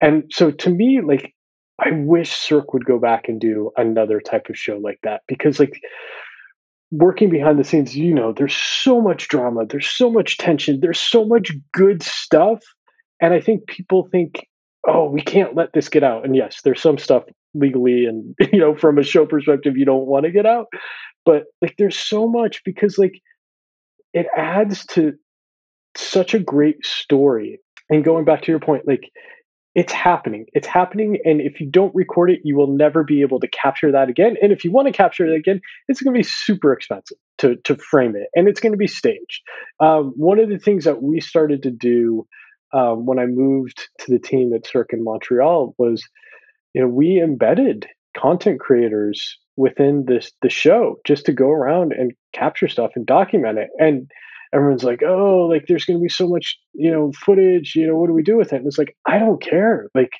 [0.00, 1.32] And so to me like
[1.78, 5.60] i wish cirque would go back and do another type of show like that because
[5.60, 5.78] like
[6.90, 11.00] working behind the scenes, you know, there's so much drama, there's so much tension, there's
[11.00, 12.62] so much good stuff.
[13.20, 14.46] And I think people think,
[14.86, 16.24] oh, we can't let this get out.
[16.24, 20.06] And yes, there's some stuff legally and, you know, from a show perspective, you don't
[20.06, 20.66] want to get out.
[21.24, 23.14] But like, there's so much because, like,
[24.12, 25.14] it adds to
[25.96, 27.58] such a great story.
[27.90, 29.10] And going back to your point, like,
[29.76, 30.46] it's happening.
[30.54, 31.18] It's happening.
[31.26, 34.36] And if you don't record it, you will never be able to capture that again.
[34.40, 37.56] And if you want to capture it again, it's going to be super expensive to,
[37.56, 39.42] to frame it and it's going to be staged.
[39.78, 42.26] Um, one of the things that we started to do
[42.72, 46.02] um, when I moved to the team at Cirque in Montreal was,
[46.72, 47.86] you know, we embedded
[48.16, 53.58] content creators within this the show just to go around and capture stuff and document
[53.58, 53.68] it.
[53.78, 54.10] And
[54.56, 57.96] everyone's like, oh, like there's going to be so much, you know, footage, you know,
[57.96, 58.56] what do we do with it?
[58.56, 59.88] And it's like, I don't care.
[59.94, 60.12] Like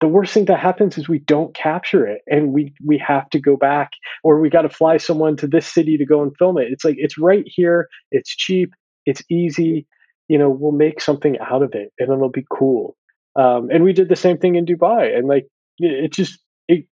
[0.00, 3.40] the worst thing that happens is we don't capture it and we we have to
[3.40, 3.90] go back
[4.22, 6.68] or we got to fly someone to this city to go and film it.
[6.70, 8.70] It's like it's right here, it's cheap,
[9.06, 9.86] it's easy,
[10.28, 12.96] you know, we'll make something out of it and it'll be cool.
[13.36, 15.46] Um, and we did the same thing in Dubai and like
[15.78, 16.86] it just it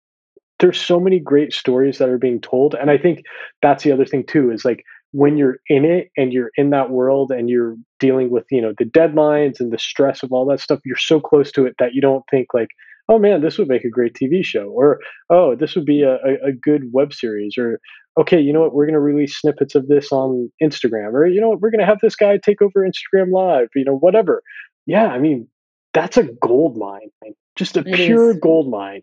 [0.59, 3.23] there's so many great stories that are being told and i think
[3.61, 6.89] that's the other thing too is like when you're in it and you're in that
[6.89, 10.59] world and you're dealing with you know the deadlines and the stress of all that
[10.59, 12.69] stuff you're so close to it that you don't think like
[13.09, 16.15] oh man this would make a great tv show or oh this would be a,
[16.45, 17.79] a good web series or
[18.19, 21.41] okay you know what we're going to release snippets of this on instagram or you
[21.41, 24.41] know what we're going to have this guy take over instagram live you know whatever
[24.85, 25.47] yeah i mean
[25.93, 27.09] that's a gold mine
[27.57, 28.39] just a it pure is.
[28.39, 29.01] gold mine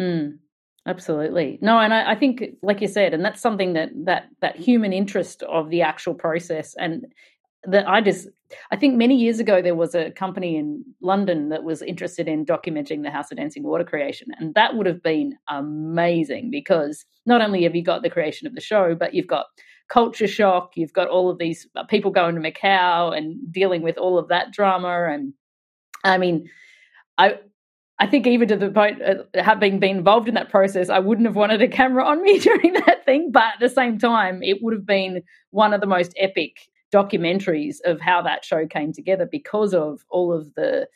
[0.00, 0.38] mm.
[0.86, 1.58] Absolutely.
[1.62, 4.92] No, and I, I, think, like you said, and that's something that that that human
[4.92, 7.06] interest of the actual process, and
[7.64, 8.28] that I just,
[8.70, 12.44] I think many years ago there was a company in London that was interested in
[12.44, 17.40] documenting the House of Dancing Water creation, and that would have been amazing because not
[17.40, 19.46] only have you got the creation of the show, but you've got
[19.88, 23.96] culture shock, you've got all of these uh, people going to Macau and dealing with
[23.96, 25.32] all of that drama, and
[26.04, 26.50] I mean,
[27.16, 27.38] I
[28.00, 31.26] I think even to the point of having been involved in that process, I wouldn't
[31.26, 33.30] have wanted a camera on me during that thing.
[33.30, 36.56] But at the same time, it would have been one of the most epic
[36.92, 40.88] documentaries of how that show came together because of all of the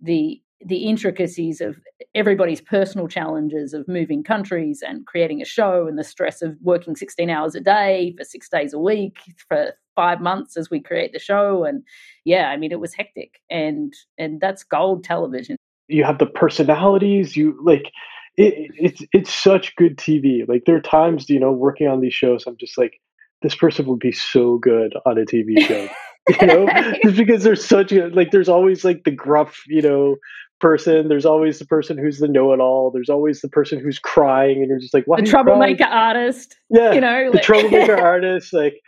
[0.00, 1.76] the the intricacies of
[2.14, 6.96] everybody's personal challenges of moving countries and creating a show and the stress of working
[6.96, 11.12] 16 hours a day for six days a week for five months as we create
[11.12, 11.64] the show.
[11.64, 11.82] And
[12.24, 13.40] yeah i mean it was hectic.
[13.50, 15.55] And and that's gold television
[15.88, 17.92] you have the personalities you like
[18.36, 22.14] it, it's it's such good tv like there are times you know working on these
[22.14, 23.00] shows i'm just like
[23.42, 25.88] this person would be so good on a tv show
[26.40, 26.66] you know?
[27.04, 30.16] Just because there's such a like there's always like the gruff you know
[30.58, 34.68] person there's always the person who's the know-it-all there's always the person who's crying and
[34.68, 38.80] you're just like why the troublemaker artist yeah you know the troublemaker artist like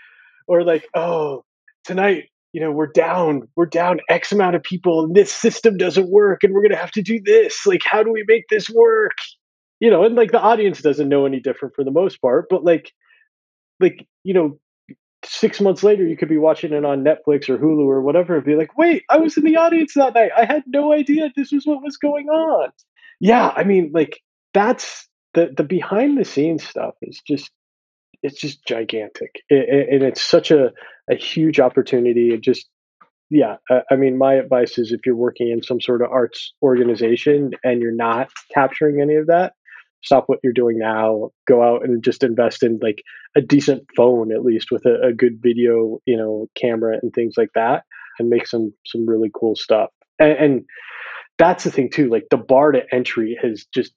[0.46, 1.44] or like oh
[1.84, 6.10] tonight you know, we're down, we're down X amount of people, and this system doesn't
[6.10, 7.66] work, and we're gonna have to do this.
[7.66, 9.16] Like, how do we make this work?
[9.80, 12.64] You know, and like the audience doesn't know any different for the most part, but
[12.64, 12.92] like,
[13.80, 14.58] like you know,
[15.24, 18.44] six months later, you could be watching it on Netflix or Hulu or whatever, and
[18.44, 20.30] be like, "Wait, I was in the audience that night.
[20.36, 22.70] I had no idea this was what was going on."
[23.20, 24.20] Yeah, I mean, like
[24.54, 27.50] that's the the behind the scenes stuff is just
[28.22, 30.72] it's just gigantic, it, it, and it's such a
[31.10, 32.34] a huge opportunity.
[32.34, 32.68] It just
[33.30, 36.54] yeah, I, I mean, my advice is if you're working in some sort of arts
[36.62, 39.52] organization and you're not capturing any of that,
[40.02, 43.02] stop what you're doing now go out and just invest in like
[43.36, 47.34] a decent phone at least with a, a, good video you know camera and things
[47.36, 47.84] like that
[48.18, 50.64] and make some some really cool stuff and, and
[51.36, 53.92] that's the thing too like the bar to entry has just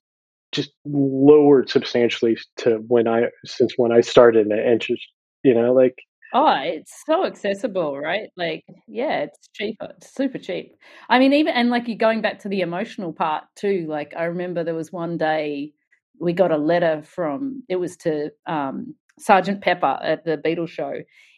[0.51, 5.01] just lowered substantially to when i since when i started and just
[5.43, 5.95] you know like
[6.33, 8.29] Oh, it's so accessible, right?
[8.37, 9.89] Like, yeah, it's cheaper.
[9.97, 10.77] It's super cheap.
[11.09, 13.85] I mean, even and like you going back to the emotional part too.
[13.89, 15.73] Like, I remember there was one day
[16.19, 20.93] we got a letter from it was to um, Sergeant Pepper at the Beatles show,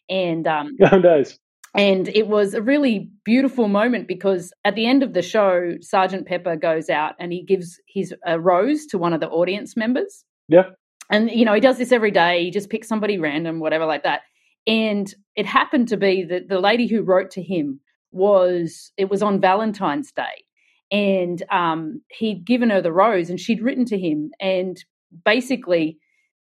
[0.10, 1.40] and um, oh, nice.
[1.76, 6.28] And it was a really beautiful moment because at the end of the show, Sergeant
[6.28, 10.24] Pepper goes out and he gives his a rose to one of the audience members.
[10.48, 10.70] Yeah.
[11.10, 12.44] And you know he does this every day.
[12.44, 14.22] He just picks somebody random, whatever, like that.
[14.68, 17.80] And it happened to be that the lady who wrote to him
[18.12, 20.46] was it was on Valentine's Day,
[20.92, 24.84] and um, he'd given her the rose and she'd written to him and
[25.26, 25.98] basically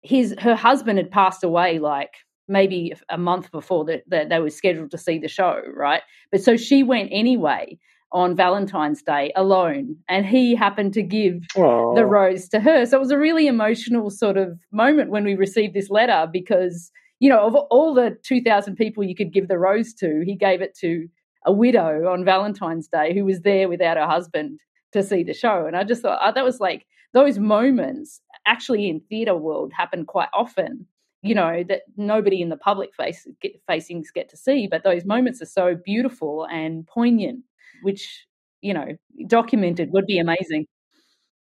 [0.02, 2.12] his her husband had passed away like
[2.48, 6.42] maybe a month before that the, they were scheduled to see the show right but
[6.42, 7.78] so she went anyway
[8.12, 11.96] on valentine's day alone and he happened to give Aww.
[11.96, 15.35] the rose to her so it was a really emotional sort of moment when we
[15.35, 19.59] received this letter because you know of all the 2000 people you could give the
[19.59, 21.09] rose to he gave it to
[21.44, 24.61] a widow on Valentine's Day who was there without her husband
[24.92, 25.66] to see the show.
[25.66, 30.04] And I just thought oh, that was like those moments actually in theatre world happen
[30.04, 30.87] quite often.
[31.24, 35.04] You know that nobody in the public face get, facings get to see, but those
[35.04, 37.44] moments are so beautiful and poignant,
[37.82, 38.26] which
[38.60, 38.87] you know
[39.26, 40.66] documented would be amazing.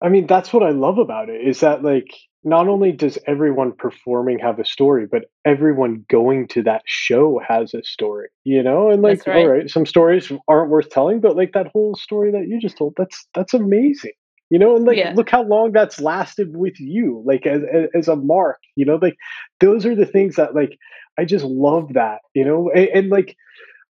[0.01, 2.15] I mean, that's what I love about it is that like
[2.45, 7.75] not only does everyone performing have a story, but everyone going to that show has
[7.75, 8.91] a story, you know?
[8.91, 9.37] And like, right.
[9.37, 12.79] all right, some stories aren't worth telling, but like that whole story that you just
[12.79, 14.13] told, that's that's amazing.
[14.51, 15.13] You know, and like yeah.
[15.15, 17.61] look how long that's lasted with you, like as,
[17.95, 19.17] as, a mark, you know, like
[19.61, 20.79] those are the things that like
[21.19, 23.37] I just love that, you know, and, and like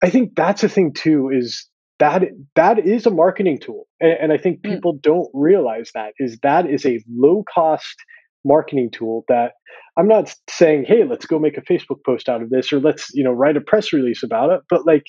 [0.01, 1.67] I think that's a thing too, is
[1.99, 2.23] that
[2.55, 4.73] that is a marketing tool and, and i think mm.
[4.73, 5.01] people mm.
[5.01, 7.95] don't realize that is that is a low cost
[8.43, 9.53] marketing tool that
[9.97, 13.09] i'm not saying hey let's go make a facebook post out of this or let's
[13.13, 15.05] you know write a press release about it but like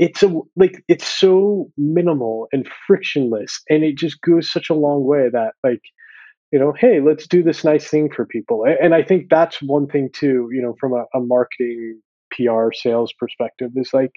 [0.00, 5.04] it's a like it's so minimal and frictionless and it just goes such a long
[5.04, 5.82] way that like
[6.50, 8.64] you know hey let's do this nice thing for people.
[8.82, 13.12] And i think that's one thing too you know from a, a marketing pr sales
[13.12, 14.12] perspective is like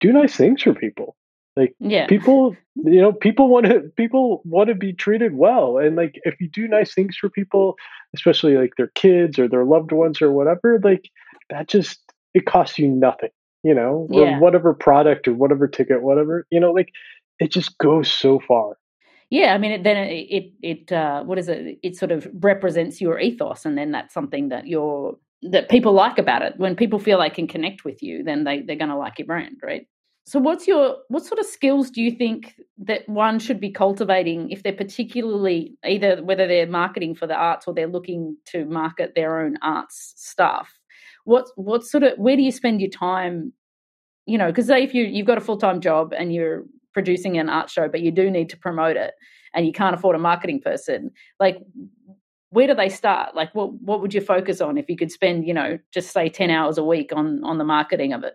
[0.00, 1.16] do nice things for people.
[1.56, 2.06] Like yeah.
[2.06, 6.40] people, you know, people want to people want to be treated well, and like if
[6.40, 7.74] you do nice things for people,
[8.14, 11.10] especially like their kids or their loved ones or whatever, like
[11.50, 12.00] that just
[12.34, 13.30] it costs you nothing,
[13.62, 14.36] you know, yeah.
[14.36, 16.90] or whatever product or whatever ticket, whatever, you know, like
[17.38, 18.76] it just goes so far.
[19.30, 21.78] Yeah, I mean, it, then it it, it uh, what is it?
[21.82, 26.18] It sort of represents your ethos, and then that's something that you're that people like
[26.18, 26.54] about it.
[26.56, 29.26] When people feel they can connect with you, then they they're going to like your
[29.26, 29.86] brand, right?
[30.26, 34.50] So what's your what sort of skills do you think that one should be cultivating
[34.50, 39.12] if they're particularly either whether they're marketing for the arts or they're looking to market
[39.14, 40.79] their own arts stuff?
[41.24, 43.52] What what sort of where do you spend your time?
[44.26, 47.48] You know, because if you you've got a full time job and you're producing an
[47.48, 49.12] art show, but you do need to promote it,
[49.54, 51.58] and you can't afford a marketing person, like
[52.50, 53.34] where do they start?
[53.34, 56.28] Like, what what would you focus on if you could spend, you know, just say
[56.28, 58.34] ten hours a week on on the marketing of it?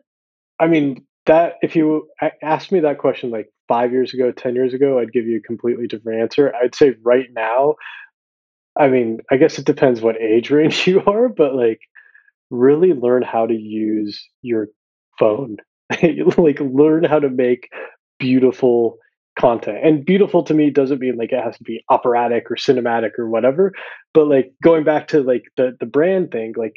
[0.59, 2.07] I mean, that if you
[2.41, 5.41] asked me that question like five years ago, 10 years ago, I'd give you a
[5.41, 6.53] completely different answer.
[6.55, 7.75] I'd say right now,
[8.77, 11.79] I mean, I guess it depends what age range you are, but like
[12.49, 14.67] really learn how to use your
[15.19, 15.57] phone.
[16.37, 17.69] like learn how to make
[18.19, 18.97] beautiful
[19.39, 19.79] content.
[19.83, 23.29] And beautiful to me doesn't mean like it has to be operatic or cinematic or
[23.29, 23.73] whatever,
[24.13, 26.73] but like going back to like the the brand thing, like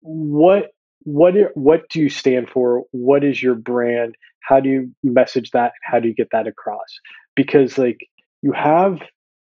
[0.00, 0.70] what
[1.02, 2.84] what what do you stand for?
[2.92, 4.14] What is your brand?
[4.40, 5.72] How do you message that?
[5.82, 6.86] How do you get that across?
[7.34, 7.98] Because like
[8.42, 9.00] you have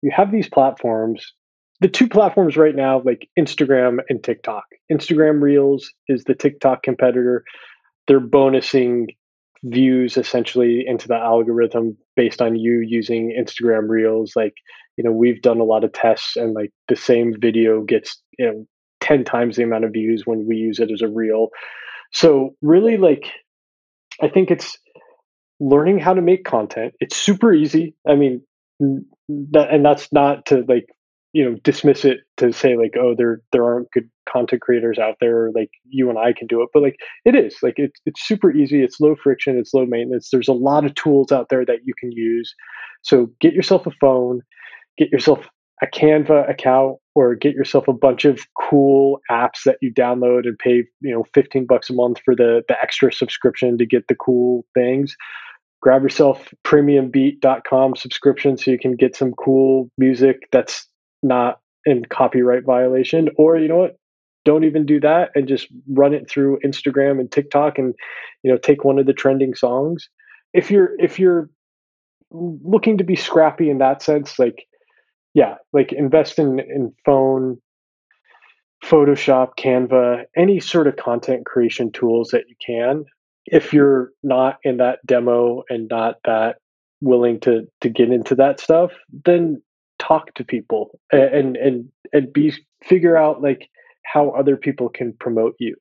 [0.03, 1.33] you have these platforms.
[1.81, 4.64] The two platforms right now, like Instagram and TikTok.
[4.91, 7.45] Instagram Reels is the TikTok competitor.
[8.07, 9.07] they're bonusing
[9.62, 14.33] views essentially into the algorithm based on you using Instagram Reels.
[14.37, 14.55] Like,
[14.97, 18.47] you know, we've done a lot of tests and like the same video gets, you
[18.47, 18.66] know,
[19.01, 21.49] 10 times the amount of views when we use it as a reel.
[22.12, 23.31] So, really, like,
[24.22, 24.79] I think it's
[25.61, 26.95] learning how to make content.
[27.01, 27.97] It's super easy.
[28.09, 28.43] I mean,
[28.79, 30.87] that, and that's not to like
[31.35, 35.16] you know dismiss it to say like oh there there aren't good content creators out
[35.20, 38.26] there like you and I can do it but like it is like it's it's
[38.26, 41.66] super easy it's low friction it's low maintenance there's a lot of tools out there
[41.66, 42.55] that you can use.
[43.03, 44.41] So get yourself a phone
[44.97, 45.49] get yourself
[45.82, 50.59] a Canva account or get yourself a bunch of cool apps that you download and
[50.59, 54.14] pay you know 15 bucks a month for the the extra subscription to get the
[54.14, 55.16] cool things.
[55.82, 60.89] Grab yourself premiumbeat.com subscription so you can get some cool music that's
[61.25, 63.97] not in copyright violation or you know what
[64.45, 67.95] don't even do that and just run it through Instagram and TikTok and
[68.43, 70.09] you know take one of the trending songs
[70.53, 71.51] if you're if you're
[72.31, 74.66] looking to be scrappy in that sense like
[75.35, 77.59] yeah like invest in in phone
[78.85, 83.05] Photoshop, Canva, any sort of content creation tools that you can.
[83.47, 86.57] If you're not in that demo and not that
[87.01, 88.93] willing to to get into that stuff,
[89.25, 89.62] then
[90.07, 92.53] talk to people and and and be
[92.83, 93.69] figure out like
[94.05, 95.77] how other people can promote you.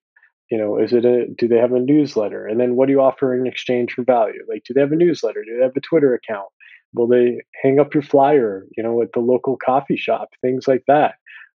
[0.50, 2.48] You know is it a do they have a newsletter?
[2.48, 4.44] And then what do you offer in exchange for value?
[4.48, 5.44] Like do they have a newsletter?
[5.44, 6.50] Do they have a twitter account?
[6.94, 10.30] Will they hang up your flyer you know at the local coffee shop?
[10.42, 11.16] Things like that.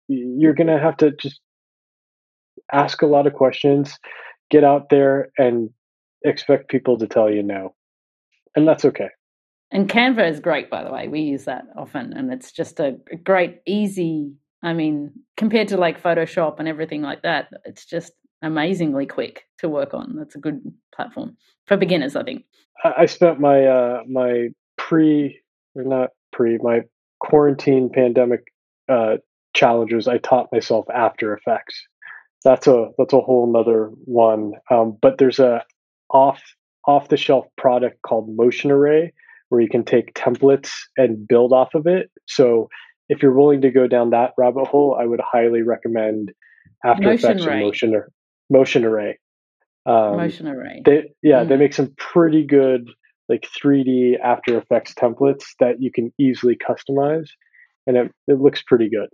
[0.08, 1.40] You're going to have to just
[2.72, 3.98] ask a lot of questions
[4.50, 5.70] get out there and
[6.22, 7.74] expect people to tell you no.
[8.54, 9.08] And that's okay
[9.74, 11.08] and Canva is great, by the way.
[11.08, 14.32] We use that often, and it's just a great, easy.
[14.62, 19.68] I mean, compared to like Photoshop and everything like that, it's just amazingly quick to
[19.68, 20.14] work on.
[20.16, 20.62] That's a good
[20.94, 22.44] platform for beginners, I think.
[22.84, 25.40] I spent my uh, my pre,
[25.74, 26.82] or not pre, my
[27.18, 28.52] quarantine pandemic
[28.88, 29.16] uh,
[29.54, 30.06] challenges.
[30.06, 31.74] I taught myself After Effects.
[32.44, 34.52] That's a that's a whole nother one.
[34.70, 35.64] Um, but there's a
[36.10, 36.40] off
[36.86, 39.12] off the shelf product called Motion Array
[39.54, 42.10] where you can take templates and build off of it.
[42.26, 42.68] So
[43.08, 46.32] if you're willing to go down that rabbit hole, I would highly recommend
[46.84, 47.54] After motion Effects array.
[47.54, 48.02] and Motion
[48.50, 49.18] Motion Array.
[49.86, 50.82] Um, motion Array.
[50.84, 51.48] They, yeah, mm.
[51.48, 52.90] they make some pretty good
[53.28, 57.28] like 3D After Effects templates that you can easily customize,
[57.86, 59.08] and it, it looks pretty good.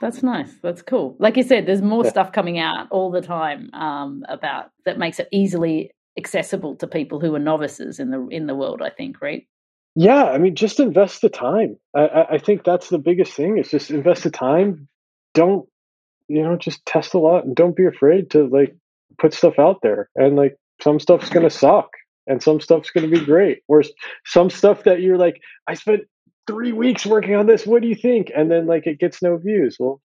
[0.00, 0.54] That's nice.
[0.62, 1.16] That's cool.
[1.18, 2.10] Like you said, there's more yeah.
[2.10, 7.20] stuff coming out all the time um, about that makes it easily accessible to people
[7.20, 8.82] who are novices in the in the world.
[8.82, 9.46] I think, right?
[9.96, 11.76] Yeah, I mean, just invest the time.
[11.96, 13.58] I, I think that's the biggest thing.
[13.58, 14.88] Is just invest the time.
[15.34, 15.68] Don't
[16.28, 16.56] you know?
[16.56, 18.74] Just test a lot and don't be afraid to like
[19.18, 20.08] put stuff out there.
[20.16, 21.90] And like some stuff's gonna suck,
[22.26, 23.62] and some stuff's gonna be great.
[23.68, 23.82] Or
[24.24, 26.02] some stuff that you're like, I spent
[26.46, 27.66] three weeks working on this.
[27.66, 28.30] What do you think?
[28.34, 29.76] And then like it gets no views.
[29.78, 30.00] Well,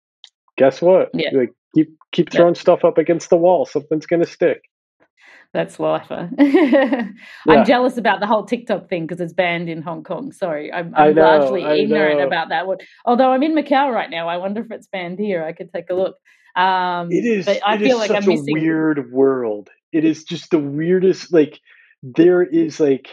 [0.58, 1.10] guess what?
[1.14, 1.30] Yeah.
[1.34, 2.62] Like keep keep throwing yeah.
[2.62, 3.66] stuff up against the wall.
[3.66, 4.62] Something's gonna stick.
[5.56, 6.30] That's lifer.
[6.38, 7.16] I'm
[7.48, 7.64] yeah.
[7.64, 10.34] jealous about the whole TikTok thing because it's banned in Hong Kong.
[10.34, 12.80] Sorry, I'm, I'm know, largely ignorant about that one.
[13.06, 15.46] Although I'm in Macau right now, I wonder if it's banned here.
[15.46, 16.18] I could take a look.
[16.58, 17.46] Um, it is.
[17.46, 18.50] But I feel like I'm missing.
[18.50, 19.70] a weird world.
[19.94, 21.32] It is just the weirdest.
[21.32, 21.62] Like
[22.04, 23.08] there is like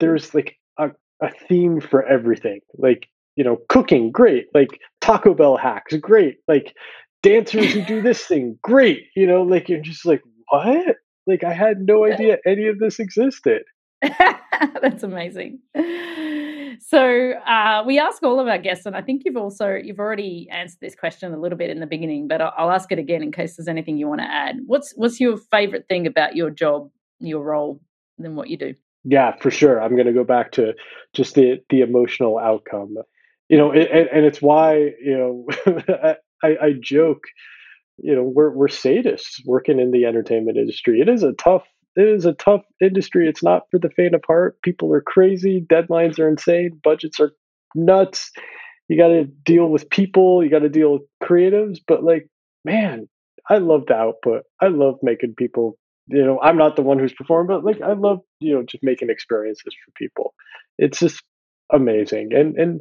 [0.00, 0.90] there's like a,
[1.22, 2.58] a theme for everything.
[2.76, 4.46] Like you know, cooking, great.
[4.52, 6.38] Like Taco Bell hacks, great.
[6.48, 6.74] Like
[7.22, 9.04] dancers who do this thing, great.
[9.14, 10.96] You know, like you're just like what?
[11.26, 13.62] Like I had no idea any of this existed.
[14.02, 15.60] That's amazing.
[16.80, 20.48] So uh, we ask all of our guests, and I think you've also you've already
[20.50, 23.22] answered this question a little bit in the beginning, but I'll, I'll ask it again
[23.22, 24.56] in case there's anything you want to add.
[24.66, 27.80] What's what's your favorite thing about your job, your role,
[28.18, 28.74] than what you do?
[29.04, 29.80] Yeah, for sure.
[29.82, 30.74] I'm going to go back to
[31.12, 32.96] just the the emotional outcome.
[33.48, 35.46] You know, it, and, and it's why you know
[36.42, 37.24] I, I joke
[37.98, 41.00] you know we're we're sadists working in the entertainment industry.
[41.00, 41.64] It is a tough
[41.96, 43.28] it is a tough industry.
[43.28, 44.60] It's not for the faint of heart.
[44.62, 45.60] People are crazy.
[45.60, 46.80] Deadlines are insane.
[46.82, 47.32] Budgets are
[47.74, 48.30] nuts.
[48.88, 50.42] You got to deal with people.
[50.42, 51.78] You got to deal with creatives.
[51.86, 52.28] But like,
[52.64, 53.08] man,
[53.48, 54.44] I love the output.
[54.60, 55.78] I love making people.
[56.08, 58.82] You know, I'm not the one who's performing, but like, I love you know just
[58.82, 60.34] making experiences for people.
[60.78, 61.22] It's just
[61.72, 62.32] amazing.
[62.34, 62.80] And and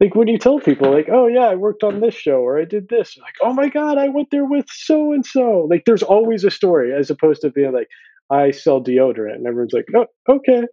[0.00, 2.64] like when you tell people like, oh yeah, I worked on this show or I
[2.64, 5.66] did this, like, oh my god, I went there with so and so.
[5.70, 7.88] Like there's always a story as opposed to being like,
[8.30, 10.64] I sell deodorant and everyone's like, oh okay,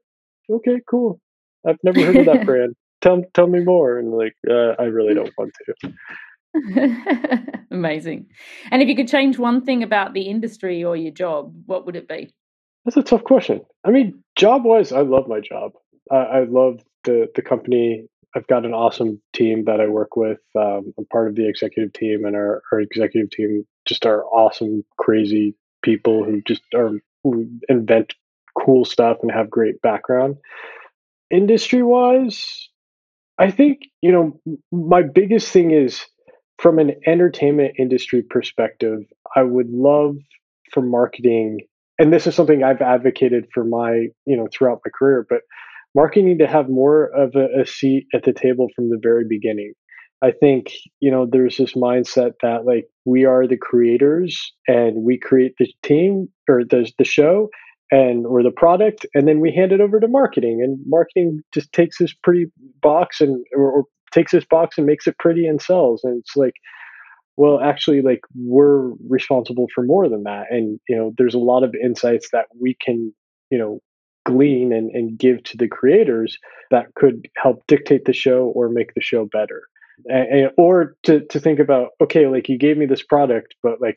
[0.52, 1.20] okay, cool.
[1.68, 2.76] I've never heard of that brand.
[3.02, 3.98] Tell tell me more.
[3.98, 5.94] And like, uh, I really don't want to.
[7.72, 8.28] Amazing.
[8.72, 11.96] And if you could change one thing about the industry or your job, what would
[11.96, 12.34] it be?
[12.86, 13.62] That's a tough question.
[13.84, 15.74] I mean, job wise, I love my job.
[16.12, 18.06] I, I love the the company.
[18.36, 20.40] I've got an awesome team that I work with.
[20.56, 24.84] Um, I'm part of the executive team, and our, our executive team just are awesome,
[24.98, 26.92] crazy people who just are
[27.24, 28.14] who invent
[28.58, 30.38] cool stuff and have great background.
[31.30, 32.70] Industry wise,
[33.38, 34.40] I think you know
[34.72, 36.06] my biggest thing is
[36.60, 39.00] from an entertainment industry perspective.
[39.36, 40.18] I would love
[40.72, 41.60] for marketing
[42.00, 45.42] and this is something I've advocated for my, you know, throughout my career, but
[45.96, 49.74] marketing to have more of a, a seat at the table from the very beginning.
[50.24, 50.72] I think,
[51.02, 55.68] you know, there's this mindset that like we are the creators and we create the
[55.84, 57.50] team or the, the show
[57.92, 61.72] and or the product and then we hand it over to marketing and marketing just
[61.74, 62.46] takes this pretty
[62.82, 66.36] box and or, or takes this box and makes it pretty and sells and it's
[66.36, 66.54] like
[67.38, 71.64] well actually like we're responsible for more than that and you know there's a lot
[71.64, 73.14] of insights that we can
[73.52, 73.80] you know
[74.26, 76.38] glean and, and give to the creators
[76.72, 79.64] that could help dictate the show or make the show better.
[80.10, 83.96] And, or to, to think about okay like you gave me this product but like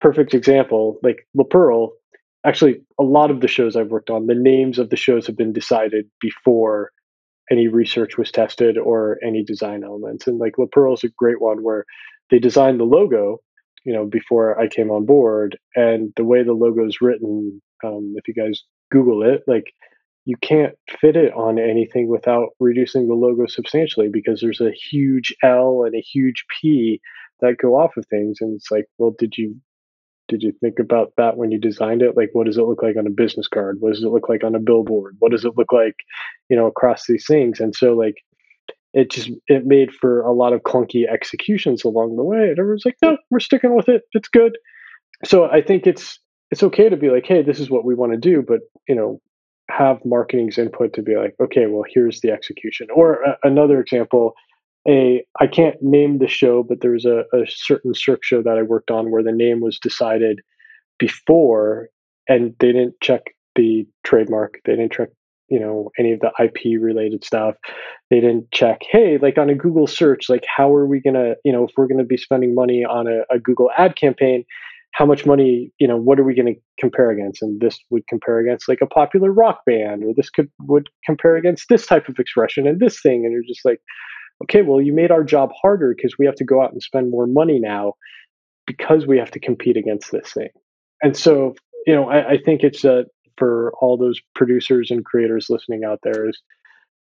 [0.00, 1.92] perfect example like La Perle
[2.44, 5.36] actually a lot of the shows i've worked on the names of the shows have
[5.36, 6.90] been decided before
[7.50, 10.26] any research was tested or any design elements.
[10.26, 11.84] And like La Perle is a great one where
[12.30, 13.38] they designed the logo,
[13.84, 18.14] you know, before I came on board, and the way the logo is written, um,
[18.16, 19.72] if you guys Google it, like
[20.24, 25.34] you can't fit it on anything without reducing the logo substantially because there's a huge
[25.42, 27.00] L and a huge P
[27.40, 29.56] that go off of things, and it's like, well, did you
[30.28, 32.16] did you think about that when you designed it?
[32.16, 33.78] Like, what does it look like on a business card?
[33.80, 35.16] What does it look like on a billboard?
[35.18, 35.96] What does it look like,
[36.50, 37.60] you know, across these things?
[37.60, 38.16] And so, like,
[38.92, 42.50] it just it made for a lot of clunky executions along the way.
[42.50, 44.02] And everyone's like, no, we're sticking with it.
[44.12, 44.58] It's good.
[45.24, 46.20] So I think it's
[46.50, 48.94] it's okay to be like, hey, this is what we want to do, but you
[48.94, 49.20] know,
[49.70, 52.86] have marketing's input to be like, okay, well, here's the execution.
[52.94, 54.34] Or a, another example,
[54.86, 58.56] a I can't name the show, but there was a, a certain Cirque show that
[58.56, 60.40] I worked on where the name was decided
[60.98, 61.90] before,
[62.28, 63.22] and they didn't check
[63.54, 64.60] the trademark.
[64.64, 65.10] They didn't check
[65.48, 67.54] you know any of the ip related stuff
[68.10, 71.52] they didn't check hey like on a google search like how are we gonna you
[71.52, 74.44] know if we're gonna be spending money on a, a google ad campaign
[74.98, 77.40] how much money you know what are we going to compare against?
[77.40, 81.36] And this would compare against like a popular rock band or this could would compare
[81.36, 83.24] against this type of expression and this thing.
[83.24, 83.80] And you're just like
[84.42, 87.10] okay well you made our job harder because we have to go out and spend
[87.10, 87.92] more money now
[88.66, 90.50] because we have to compete against this thing.
[91.00, 91.54] And so
[91.86, 93.04] you know i, I think it's a
[93.36, 96.42] for all those producers and creators listening out there is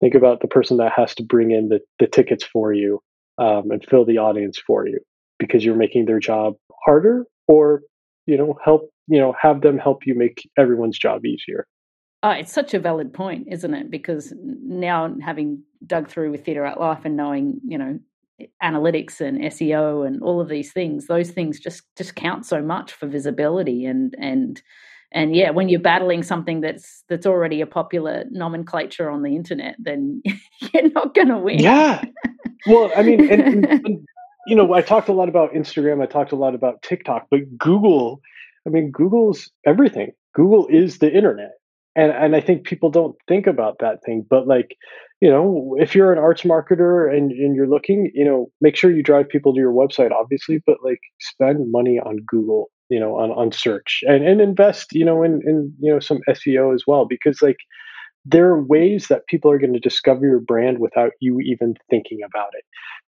[0.00, 3.00] think about the person that has to bring in the, the tickets for you
[3.36, 4.98] um, and fill the audience for you
[5.38, 6.54] because you're making their job
[6.86, 7.82] harder or
[8.26, 11.66] you know help you know have them help you make everyone's job easier.
[12.24, 13.90] Oh, it's such a valid point isn't it?
[13.90, 17.98] Because now having dug through with theatre art life and knowing you know
[18.40, 22.62] eh, analytics and seo and all of these things those things just just count so
[22.62, 24.62] much for visibility and and
[25.12, 29.74] and yeah when you're battling something that's that's already a popular nomenclature on the internet
[29.78, 30.22] then
[30.72, 31.58] you're not going to win.
[31.58, 32.04] Yeah.
[32.66, 34.06] Well i mean and, and, and,
[34.46, 37.40] you know i talked a lot about instagram i talked a lot about tiktok but
[37.58, 38.20] google
[38.66, 40.12] i mean google's everything.
[40.34, 41.52] Google is the internet.
[41.94, 44.76] And and i think people don't think about that thing but like
[45.20, 48.90] you know if you're an arts marketer and, and you're looking you know make sure
[48.90, 53.16] you drive people to your website obviously but like spend money on google you know
[53.16, 56.84] on, on search and, and invest you know in, in you know some seo as
[56.86, 57.58] well because like
[58.24, 62.20] there are ways that people are going to discover your brand without you even thinking
[62.24, 62.64] about it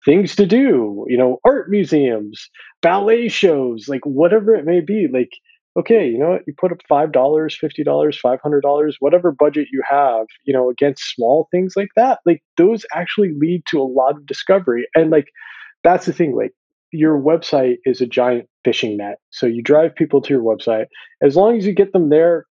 [0.05, 2.49] things to do you know art museums
[2.81, 5.31] ballet shows like whatever it may be like
[5.79, 9.33] okay you know what you put up five dollars fifty dollars five hundred dollars whatever
[9.33, 13.81] budget you have you know against small things like that like those actually lead to
[13.81, 15.27] a lot of discovery and like
[15.85, 16.53] that's the thing like
[16.93, 19.17] your website is a giant fishing net.
[19.31, 20.87] So you drive people to your website.
[21.23, 22.47] As long as you get them there,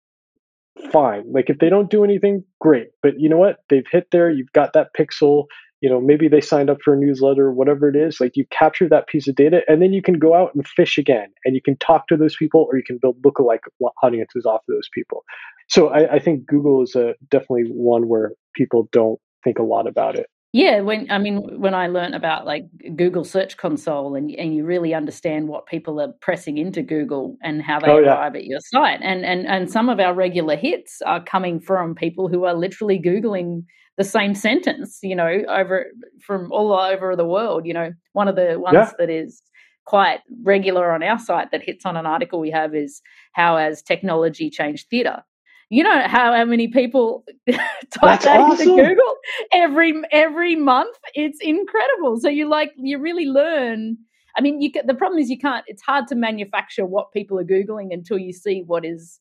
[0.93, 1.25] fine.
[1.33, 2.89] Like if they don't do anything, great.
[3.03, 3.59] But you know what?
[3.69, 5.47] They've hit there, you've got that pixel,
[5.81, 8.21] you know, maybe they signed up for a newsletter, or whatever it is.
[8.21, 10.99] Like you capture that piece of data and then you can go out and fish
[10.99, 13.61] again and you can talk to those people or you can build lookalike
[14.03, 15.25] audiences off of those people.
[15.69, 19.87] So I, I think Google is a definitely one where people don't think a lot
[19.87, 20.27] about it.
[20.53, 22.65] Yeah, when I mean when I learned about like
[22.97, 27.63] Google Search Console and and you really understand what people are pressing into Google and
[27.63, 28.15] how they oh, yeah.
[28.15, 29.01] arrive at your site.
[29.01, 33.01] And and and some of our regular hits are coming from people who are literally
[33.01, 33.63] googling
[33.97, 35.87] the same sentence, you know, over
[36.27, 37.93] from all over the world, you know.
[38.13, 38.91] One of the ones yeah.
[38.99, 39.41] that is
[39.87, 43.03] quite regular on our site that hits on an article we have is
[43.35, 45.23] how has technology changed theatre
[45.71, 47.61] you know how, how many people type
[48.03, 48.71] That's that awesome.
[48.71, 49.15] into Google
[49.53, 50.97] every every month.
[51.15, 52.19] It's incredible.
[52.21, 53.97] So you like you really learn.
[54.37, 55.65] I mean, you the problem is you can't.
[55.69, 59.21] It's hard to manufacture what people are googling until you see what is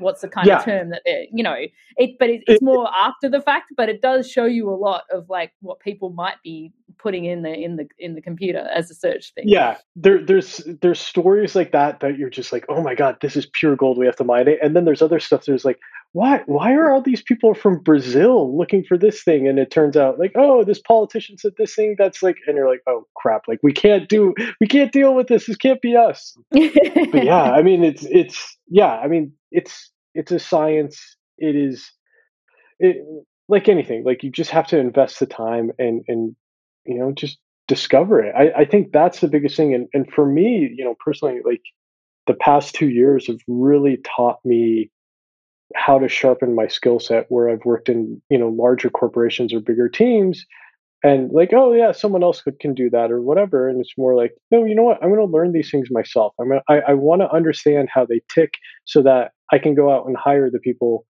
[0.00, 0.58] what's the kind yeah.
[0.58, 1.54] of term that they're, you know,
[1.96, 5.04] it, but it, it's more after the fact, but it does show you a lot
[5.12, 8.90] of like what people might be putting in the, in the, in the computer as
[8.90, 9.44] a search thing.
[9.46, 9.78] Yeah.
[9.96, 13.46] There, there's, there's stories like that, that you're just like, oh my God, this is
[13.46, 13.98] pure gold.
[13.98, 14.58] We have to mine it.
[14.62, 15.44] And then there's other stuff.
[15.44, 15.78] There's like,
[16.12, 19.46] why, why are all these people from Brazil looking for this thing?
[19.46, 22.68] And it turns out like, oh, this politician said this thing that's like, and you're
[22.68, 25.46] like, oh crap, like we can't do, we can't deal with this.
[25.46, 26.36] This can't be us.
[26.50, 31.16] but yeah, I mean, it's, it's, yeah, I mean, it's it's a science.
[31.38, 31.90] It is
[32.78, 32.96] it
[33.48, 34.04] like anything.
[34.04, 36.34] Like you just have to invest the time and and
[36.84, 37.38] you know just
[37.68, 38.34] discover it.
[38.36, 39.74] I, I think that's the biggest thing.
[39.74, 41.62] And and for me, you know, personally, like
[42.26, 44.90] the past two years have really taught me
[45.74, 49.60] how to sharpen my skill set where I've worked in, you know, larger corporations or
[49.60, 50.44] bigger teams
[51.02, 54.14] and like oh yeah someone else could, can do that or whatever and it's more
[54.14, 55.02] like no you know what?
[55.02, 56.34] I'm going to learn these things myself.
[56.38, 58.54] I'm gonna, i, I want to understand how they tick
[58.84, 61.06] so that i can go out and hire the people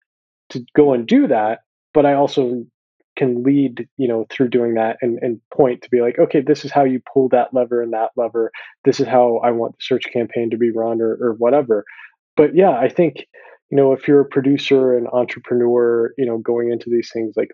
[0.51, 1.61] to go and do that
[1.95, 2.65] but i also
[3.17, 6.65] can lead you know through doing that and, and point to be like okay this
[6.65, 8.53] is how you pull that lever and that lever.
[8.85, 11.85] This is how i want the search campaign to be run or, or whatever.
[12.37, 13.27] But yeah i think
[13.71, 17.51] you know if you're a producer and entrepreneur you know going into these things like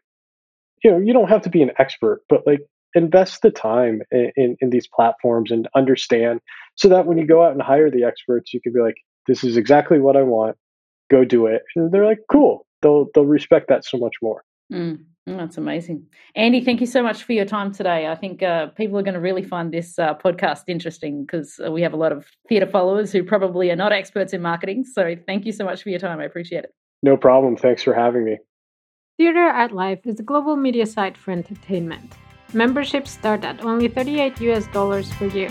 [0.83, 2.61] you know you don't have to be an expert but like
[2.97, 6.41] invest the time in, in, in these platforms and understand
[6.77, 8.97] so that when you go out and hire the experts you can be like
[9.27, 10.57] this is exactly what i want.
[11.11, 11.63] Go do it.
[11.77, 12.67] And they're like cool.
[12.83, 14.45] They'll they'll respect that so much more.
[14.73, 16.07] Mm, that's amazing.
[16.37, 18.09] Andy thank you so much for your time today.
[18.09, 21.73] I think uh, people are going to really find this uh, podcast interesting because uh,
[21.73, 25.17] we have a lot of theatre followers who probably are not experts in marketing so
[25.27, 26.21] thank you so much for your time.
[26.21, 26.75] I appreciate it.
[27.03, 27.57] No problem.
[27.57, 28.39] Thanks for having me.
[29.17, 32.15] Theatre Art Life is a global media site for entertainment.
[32.53, 35.51] Memberships start at only 38 US dollars per year.